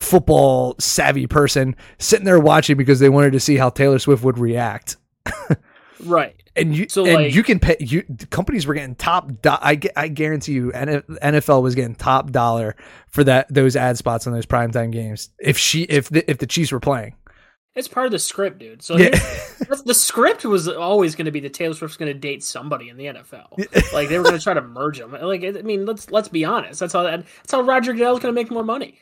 [0.01, 4.39] football savvy person sitting there watching because they wanted to see how Taylor Swift would
[4.39, 4.97] react
[6.03, 6.35] Right.
[6.57, 9.79] and you So, and like- you can pay you companies were getting top do- I,
[9.95, 12.75] I guarantee you NFL was getting top dollar
[13.09, 16.47] for that those ad spots on those primetime games if she if the, if the
[16.47, 17.15] Chiefs were playing
[17.77, 18.83] It's part of the script, dude.
[18.83, 19.11] So Yeah.
[19.11, 22.89] that's- the script was always going to be that Taylor Swift's going to date somebody
[22.89, 23.93] in the NFL.
[23.93, 25.13] like they were going to try to merge them.
[25.13, 26.81] Like I mean, let's let's be honest.
[26.81, 28.99] That's how that, that's how Roger Goodell's going to make more money.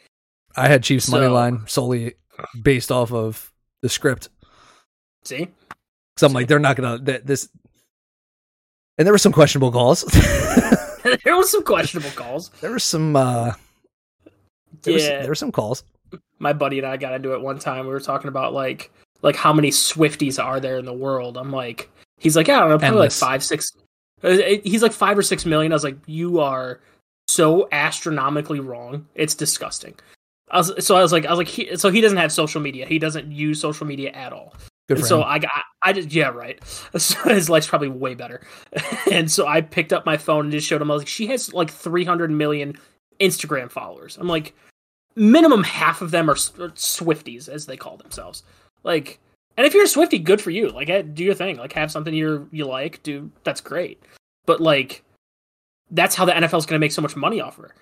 [0.58, 2.14] I had Chiefs money line solely
[2.62, 3.52] based off of
[3.82, 4.28] the script
[5.24, 5.48] See,
[6.16, 7.48] so I'm like they're not gonna that this
[8.96, 10.02] and there were some questionable calls
[11.24, 12.50] there was some questionable calls.
[12.60, 13.52] there were some uh
[14.82, 15.20] there, was, Yeah.
[15.20, 15.84] there were some calls
[16.38, 17.86] My buddy and I got into it one time.
[17.86, 18.90] We were talking about like
[19.22, 21.36] like how many Swifties are there in the world.
[21.36, 23.20] I'm like, he's like, yeah, I don't know, probably Endless.
[23.20, 23.72] like five, six.
[24.22, 25.72] uh, He's like five or six million.
[25.72, 26.78] I was like, you are
[27.26, 29.06] so astronomically wrong.
[29.16, 29.94] It's disgusting.
[30.50, 32.60] I was, so I was like, I was like, he, so he doesn't have social
[32.60, 32.86] media.
[32.86, 34.54] He doesn't use social media at all.
[34.88, 35.50] good for so him I got,
[35.82, 36.58] I just, yeah, right.
[36.98, 38.46] So his life's probably way better.
[39.12, 40.90] and so I picked up my phone and just showed him.
[40.90, 42.78] I was like, she has like 300 million
[43.20, 44.16] Instagram followers.
[44.18, 44.54] I'm like,
[45.16, 48.42] minimum half of them are Swifties, as they call themselves.
[48.84, 49.18] Like,
[49.56, 50.70] and if you're a Swifty, good for you.
[50.70, 51.56] Like, eh, do your thing.
[51.56, 53.02] Like, have something you you like.
[53.02, 54.02] Do that's great.
[54.46, 55.02] But like,
[55.90, 57.74] that's how the NFL's going to make so much money off of her.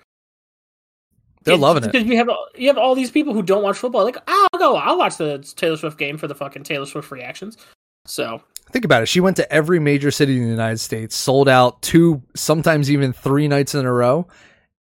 [1.47, 3.77] They're It's- loving it because you have you have all these people who don't watch
[3.77, 4.03] football.
[4.03, 7.57] Like, I'll go, I'll watch the Taylor Swift game for the fucking Taylor Swift reactions.
[8.05, 8.41] So
[8.71, 9.05] Think about it.
[9.05, 13.13] She went to every major city in the United States, sold out two, sometimes even
[13.13, 14.27] three nights in a row,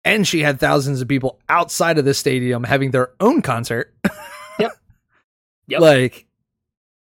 [0.04, 3.92] and she had thousands of people outside of the stadium having their own concert.
[4.58, 4.72] Yep.
[5.66, 5.80] Yep.
[5.80, 6.26] Like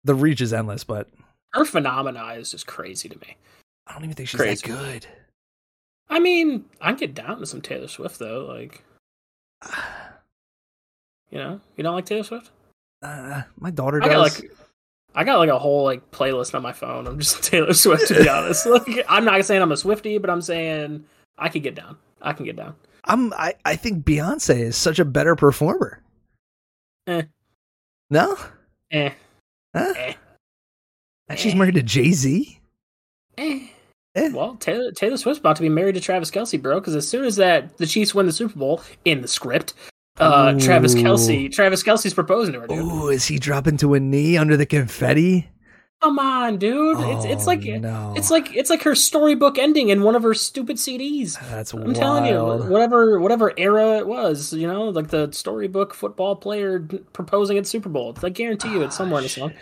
[0.04, 1.08] the reach is endless, but
[1.54, 3.36] her phenomena is just crazy to me.
[3.86, 4.66] I don't even think she's Crazy.
[4.70, 5.06] that good.
[6.10, 8.44] I mean, I can get down to some Taylor Swift though.
[8.46, 8.82] Like,
[11.30, 12.50] you know, you don't like Taylor Swift?
[13.02, 14.14] Uh, my daughter I does.
[14.14, 14.52] got like,
[15.14, 17.06] I got like a whole like playlist on my phone.
[17.06, 18.66] I'm just Taylor Swift to be honest.
[18.70, 21.04] Like, I'm not saying I'm a Swifty, but I'm saying
[21.38, 21.96] I can get down.
[22.22, 22.74] I can get down.
[23.04, 23.32] I'm.
[23.34, 26.02] I, I think Beyonce is such a better performer.
[27.06, 27.22] Eh.
[28.10, 28.36] No.
[28.90, 29.10] Eh,
[29.74, 29.92] Huh?
[29.96, 30.14] Eh.
[31.28, 32.58] And she's married to Jay Z.
[33.38, 33.66] eh.
[34.16, 34.30] Eh.
[34.32, 36.80] Well, Taylor Taylor Swift's about to be married to Travis Kelce, bro.
[36.80, 39.74] Because as soon as that the Chiefs win the Super Bowl in the script,
[40.18, 42.78] uh, Travis Kelce, Travis Kelce's proposing to her, dude.
[42.78, 45.48] Ooh, is he dropping to a knee under the confetti?
[46.02, 46.98] Come on, dude.
[47.00, 48.12] it's it's Oh, like no.
[48.16, 51.38] it's like it's like her storybook ending in one of her stupid CDs.
[51.50, 51.96] That's I'm wild.
[51.96, 52.38] telling you,
[52.70, 56.80] whatever whatever era it was, you know, like the storybook football player
[57.14, 58.14] proposing at Super Bowl.
[58.22, 59.52] I guarantee you, it's somewhere in the song.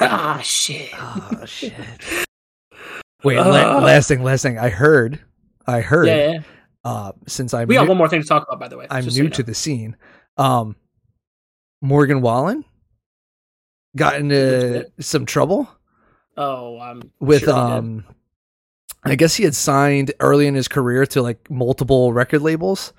[0.00, 0.90] ah, shit.
[0.94, 1.72] Oh shit.
[3.24, 4.58] Wait, la- last thing, last thing.
[4.58, 5.20] I heard,
[5.66, 6.06] I heard.
[6.06, 6.40] Yeah, yeah.
[6.84, 8.86] Uh, since I'm We new, got one more thing to talk about, by the way.
[8.90, 9.36] I'm just so new you know.
[9.36, 9.96] to the scene.
[10.36, 10.76] Um,
[11.82, 12.64] Morgan Wallen
[13.96, 15.68] got into some trouble
[16.36, 18.04] Oh, I'm with sure um.
[19.04, 22.92] I guess he had signed early in his career to like multiple record labels.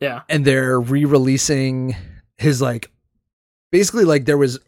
[0.00, 0.22] Yeah.
[0.28, 1.96] and they're re-releasing
[2.36, 2.90] his like
[3.72, 4.58] basically like there was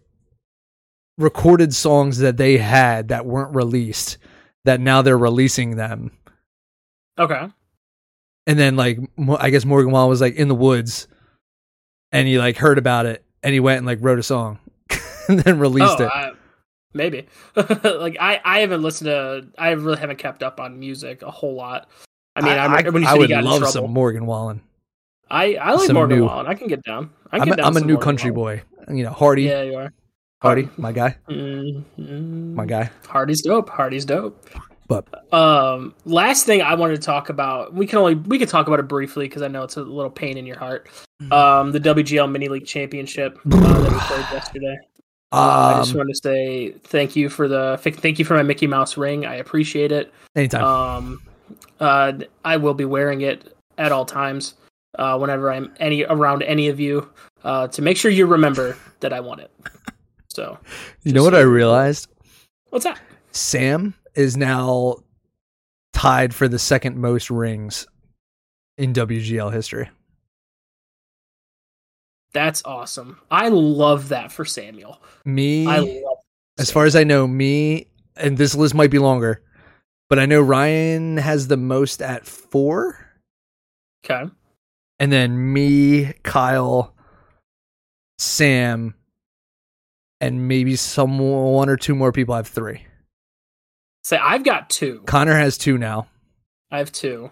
[1.19, 4.17] recorded songs that they had that weren't released
[4.69, 6.11] that now they're releasing them
[7.19, 7.49] Okay.
[8.47, 8.99] and then like
[9.41, 11.09] i guess morgan wallen was like in the woods
[12.13, 14.59] and he like heard about it and he went and like wrote a song
[15.29, 16.33] and then released oh, it I,
[16.95, 17.27] maybe.
[17.57, 19.47] like I, I haven't listened to.
[19.59, 21.89] I really haven't kept up on music a whole lot.
[22.35, 24.63] I mean, I, remember when you I he would love some morgan wallen
[25.31, 26.47] I, I like some Morgan new- Wallen.
[26.47, 27.11] I can get down.
[27.31, 28.63] I can i'm, get a, down I'm a new country Wallen.
[28.89, 29.93] boy you know hardy Yeah, you are.
[30.41, 33.69] Hardy my guy Mm, my guy Hardy's dope.
[33.69, 34.49] Hardy's dope.
[34.87, 37.75] but Um, last thing I wanted to talk about.
[37.75, 40.11] We can only we can talk about it briefly because I know it's a little
[40.11, 40.89] pain in your heart.
[41.23, 41.33] Mm.
[41.33, 44.79] Um, the WGL Mini League Championship uh, that we played yesterday.
[45.31, 48.43] Uh, I just um wanted to say thank you for the thank you for my
[48.43, 49.27] Mickey Mouse ring.
[49.27, 50.13] I appreciate it.
[50.37, 51.23] anytime Um,
[51.81, 52.13] uh,
[52.45, 54.55] I will be wearing it at all times.
[54.99, 57.11] Uh, whenever I'm any around any of you,
[57.45, 59.51] uh, to make sure you remember that I want it.
[60.39, 60.57] So,
[61.03, 62.07] you know what i realized
[62.71, 63.01] what's that?
[63.33, 64.99] Sam is now
[65.93, 67.89] tied for the second most rings
[68.77, 69.91] in WGL history.
[72.33, 73.19] That's awesome.
[73.33, 75.03] I love that for Samuel.
[75.25, 76.19] Me, I love.
[76.57, 79.43] as far as I know, me, and this list might be longer,
[80.09, 82.97] but I know Ryan has the most at four.
[84.05, 84.31] Okay.
[85.01, 86.95] and then me, Kyle,
[88.19, 88.95] Sam,
[90.21, 92.85] and maybe some one or two more people have three.
[94.05, 95.03] Say I've got two.
[95.07, 96.09] Connor has two now.
[96.71, 97.31] I have two.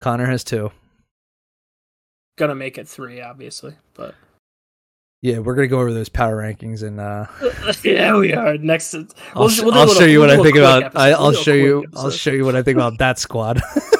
[0.00, 0.70] Connor has two.
[2.38, 4.14] Gonna make it three, obviously, but
[5.22, 7.26] Yeah, we're gonna go over those power rankings and uh
[7.82, 8.58] yeah, we are.
[8.58, 10.98] Next, we'll, I'll, we'll I'll little- show you what I think about episode.
[11.00, 12.98] I, We'll I'll do a show you quick I'll show you what I think about
[12.98, 13.62] that squad.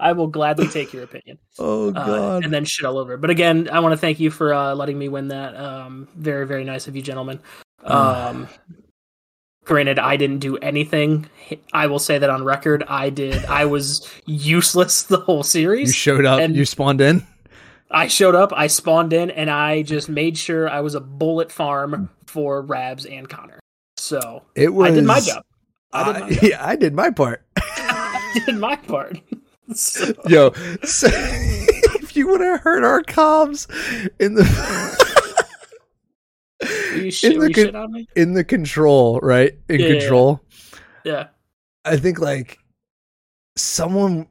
[0.00, 1.38] I will gladly take your opinion.
[1.58, 2.44] oh uh, god.
[2.44, 3.16] and then shit all over.
[3.16, 5.54] But again, I want to thank you for uh, letting me win that.
[5.56, 7.40] Um, very, very nice of you, gentlemen.
[7.84, 8.48] Um,
[9.64, 11.28] granted, I didn't do anything.
[11.72, 13.44] I will say that on record, I did.
[13.44, 15.88] I was useless the whole series.
[15.88, 17.26] you showed up, and- you spawned in.
[17.92, 21.50] I showed up, I spawned in, and I just made sure I was a bullet
[21.50, 23.58] farm for Rabs and Connor.
[23.96, 25.42] So It was I did my job.
[25.92, 26.42] I did I, my job.
[26.44, 27.44] yeah, I did my part.
[27.56, 29.18] I did my part.
[29.74, 30.52] So- Yo,
[30.82, 33.68] so, if you would have heard our comms
[34.18, 34.44] in the
[37.10, 38.08] shit, the con- shit on me?
[38.16, 39.54] in the control, right?
[39.68, 40.00] In Yeah, yeah, yeah.
[40.00, 40.40] control.
[41.04, 41.26] Yeah.
[41.84, 42.58] I think like
[43.56, 44.28] someone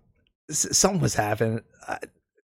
[0.51, 1.61] something was happening.
[1.87, 1.97] I,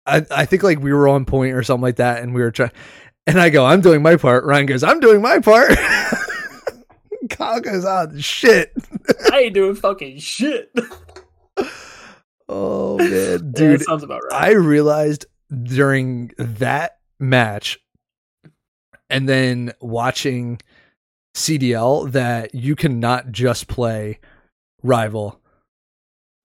[0.06, 2.52] I I think like we were on point or something like that, and we were
[2.52, 2.72] trying.
[3.26, 4.44] And I go, I'm doing my part.
[4.44, 5.70] Ryan goes, I'm doing my part.
[7.30, 8.74] Kyle goes, oh shit.
[9.32, 10.72] I ain't doing fucking shit.
[12.50, 13.80] Oh man, dude.
[13.80, 14.34] that sounds about right.
[14.44, 15.26] I realized
[15.64, 17.80] during that match
[19.10, 20.60] and then watching
[21.36, 24.20] CDL that you cannot just play
[24.82, 25.40] rival.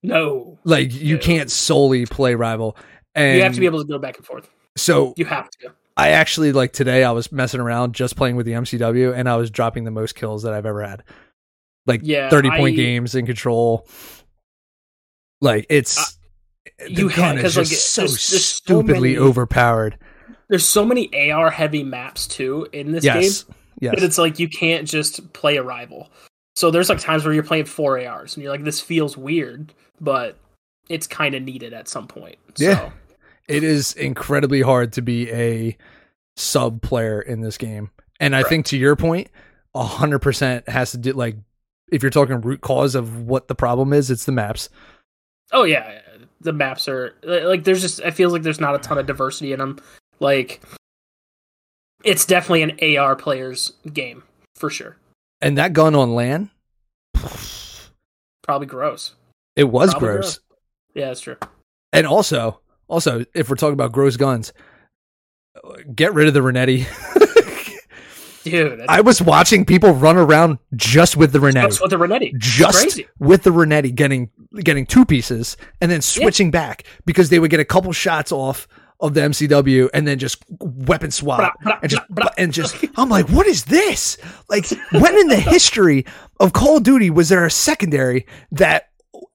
[0.03, 0.59] no.
[0.65, 1.23] Like you No.
[1.23, 2.77] can't solely play rival.
[3.15, 4.49] And you have to be able to go back and forth.
[4.77, 5.73] so You have to.
[5.97, 9.37] I actually like today I was messing around just playing with the MCW and I
[9.37, 11.03] was dropping the most kills that I've ever had.
[11.87, 13.89] Like Yeah, 30 point I- games in control.
[15.41, 16.05] Like it's uh,
[16.87, 19.99] the you gun had- is 'cause, like, just so there's- there's so stupidly many- overpowered.
[20.49, 23.43] There's so many AR heavy maps too in this Yes.
[23.45, 23.95] game, Yes.
[23.95, 26.11] but it's like you can't just play a rival.
[26.57, 29.73] So there's like times where you're playing four ARs and you're like, this feels weird,
[30.01, 30.37] but
[30.89, 32.37] it's kind of needed at some point.
[32.57, 32.91] Yeah.
[33.47, 35.77] It is incredibly hard to be a
[36.37, 37.91] sub player in this game.
[38.21, 38.49] And I Right.
[38.49, 39.29] think to your point,
[39.75, 41.37] a hundred percent has to do like
[41.93, 44.69] if you're talking root cause of what the problem is, it's the maps.
[45.53, 46.01] Oh yeah,
[46.41, 49.53] the maps are like there's just it feels like there's not a ton of diversity
[49.53, 49.79] in them.
[50.21, 50.61] Like
[52.05, 54.23] it's definitely an AR player's game
[54.57, 54.97] for sure.
[55.41, 56.51] And that gun on land,
[58.43, 59.15] Probably gross.
[59.57, 60.01] it was gross.
[60.01, 60.41] gross.
[60.95, 61.37] Yeah, that's true.
[61.93, 64.53] And also, also, if we're talking about gross guns,
[65.63, 66.87] uh, get rid of the Renetti.
[68.45, 71.55] Dude, I was watching people run around just with the Renetti.
[71.55, 72.37] That's what the Renetti.
[72.39, 74.31] Just with the Renetti getting
[74.65, 78.67] getting two pieces and then switching back because they would get a couple shots off
[79.01, 82.03] of the MCW and then just weapon swap and just
[82.37, 84.17] and just I'm like what is this?
[84.49, 86.05] Like when in the history
[86.41, 88.89] of Call of Duty was there a secondary that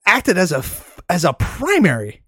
[0.06, 0.62] acted as a
[1.08, 2.22] as a primary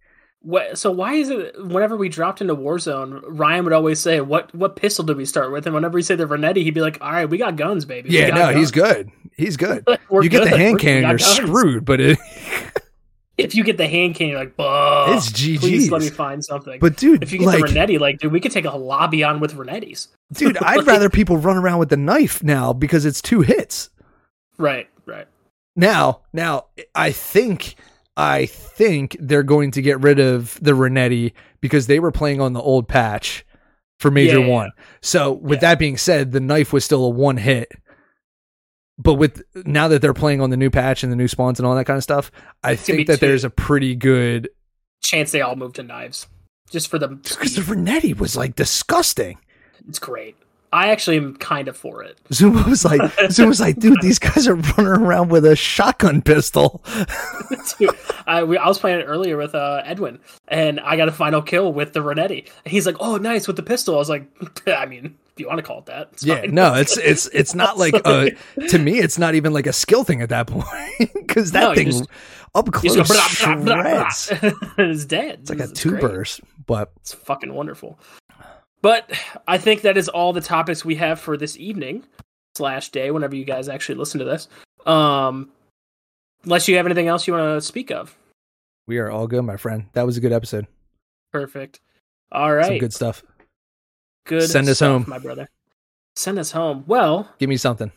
[0.46, 4.54] What, so why is it whenever we dropped into Warzone, Ryan would always say, "What
[4.54, 6.98] what pistol did we start with?" And whenever we say the Renetti, he'd be like,
[7.00, 10.44] "All right, we got guns, baby." We yeah no he's good he's good you get
[10.44, 11.26] the hand cannon you're guns.
[11.26, 12.18] screwed but it
[13.38, 16.44] If you get the hand cannon, you're like, "Buh." It's GG." Please let me find
[16.44, 16.78] something.
[16.80, 19.24] but dude if you get like the Renetti, like, dude, we could take a lobby
[19.24, 20.08] on with Renettis.
[20.32, 23.90] dude I'd rather people run around with the knife now because it's two hits
[24.58, 25.26] Right, right.
[25.74, 27.74] Now, now I think
[28.16, 32.52] I think they're going to get rid of the Renetti because they were playing on
[32.54, 33.44] the old patch
[33.98, 34.70] for Major Yeah, yeah, One.
[35.02, 35.70] So with Yeah.
[35.70, 37.70] that being said, the knife was still a one hit.
[38.98, 41.66] But with now that they're playing on the new patch and the new spawns and
[41.66, 42.30] all that kind of stuff,
[42.64, 44.48] I gonna think that there's a pretty good
[45.02, 46.26] Chance they all move to knives,
[46.70, 47.08] just for the.
[47.08, 49.36] because the Renetti was like disgusting.
[49.86, 50.36] It's great.
[50.76, 52.18] I actually am kind of for it.
[52.30, 53.00] Zooma was like,
[53.30, 56.84] Zooma was like, dude, these guys are running around with a shotgun pistol.
[57.78, 57.90] Dude,
[58.26, 60.18] I, we, I was playing it earlier with uh, Edwin,
[60.48, 62.48] and I got a final kill with the Renetti.
[62.64, 64.26] And he's like, "Oh, nice with the pistol." I was like,
[64.68, 67.26] "I mean, if you want to call it that, it's Yeah, fine." no, it's it's
[67.28, 68.30] it's not like a
[68.68, 70.66] to me, it's not even like a skill thing at that point
[71.14, 72.06] because that No, thing just-
[72.54, 74.40] up close just go, blah, blah, blah, shreds.
[74.40, 75.40] blah, and it's dead.
[75.40, 77.98] It's like a two burst, but It's fucking wonderful.
[78.86, 79.10] But
[79.48, 82.04] I think that is all the topics we have for this evening
[82.54, 83.10] slash day.
[83.10, 84.46] Whenever you guys actually listen to this,
[84.86, 85.50] um,
[86.44, 88.16] unless you have anything else you want to speak of.
[88.86, 89.86] we are all good, my friend.
[89.94, 90.68] That was a good episode.
[91.32, 91.80] Perfect.
[92.30, 92.66] All right.
[92.66, 93.24] Some good stuff.
[94.24, 95.04] Good Send us home.
[95.08, 95.48] my brother.
[96.14, 96.84] Send us home.
[96.86, 97.90] Well, Give me something.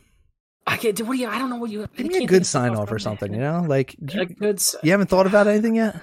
[0.65, 0.99] I get.
[1.01, 1.27] What do you?
[1.27, 1.87] I don't know what you.
[1.97, 3.31] Give me a good sign off or something.
[3.31, 4.59] You know, like A good.
[4.81, 6.01] you haven't thought about anything yet.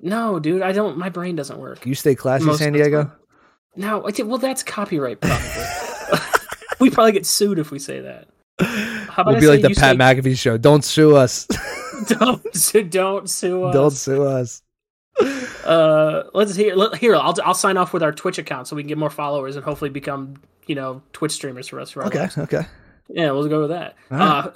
[0.00, 0.96] No, dude, I don't.
[0.96, 1.84] My brain doesn't work.
[1.84, 3.12] You stay classy, Most San Diego.
[3.74, 3.80] Time.
[3.80, 6.18] No, I think- well, that's copyright probably.
[6.80, 8.28] we probably get sued if we say that.
[8.60, 9.96] How about We'll I be say like the Pat say-
[10.30, 10.56] McAfee show.
[10.58, 11.46] Don't sue us.
[12.08, 13.74] Don't sue, don't sue us.
[13.74, 14.62] Don't sue us.
[15.64, 16.74] Uh, let's hear.
[16.74, 19.10] Let, here, I'll I'll sign off with our Twitch account so we can get more
[19.10, 20.34] followers and hopefully become
[20.66, 21.92] you know Twitch streamers for us.
[21.92, 22.38] For Okay, lives.
[22.38, 22.62] okay.
[23.08, 23.94] Yeah, we'll go with that.
[24.10, 24.26] All right.
[24.46, 24.52] Uh,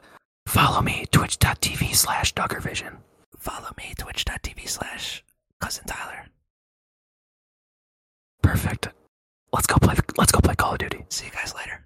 [0.48, 2.96] follow me twitch.tv slash Duggervision.
[3.38, 5.22] Follow me twitch.tv slash
[5.60, 6.26] cousin Tyler.
[8.42, 8.88] Perfect.
[9.56, 9.94] Let's go play.
[10.18, 11.06] Let's go play Call of Duty.
[11.08, 11.80] See you guys later.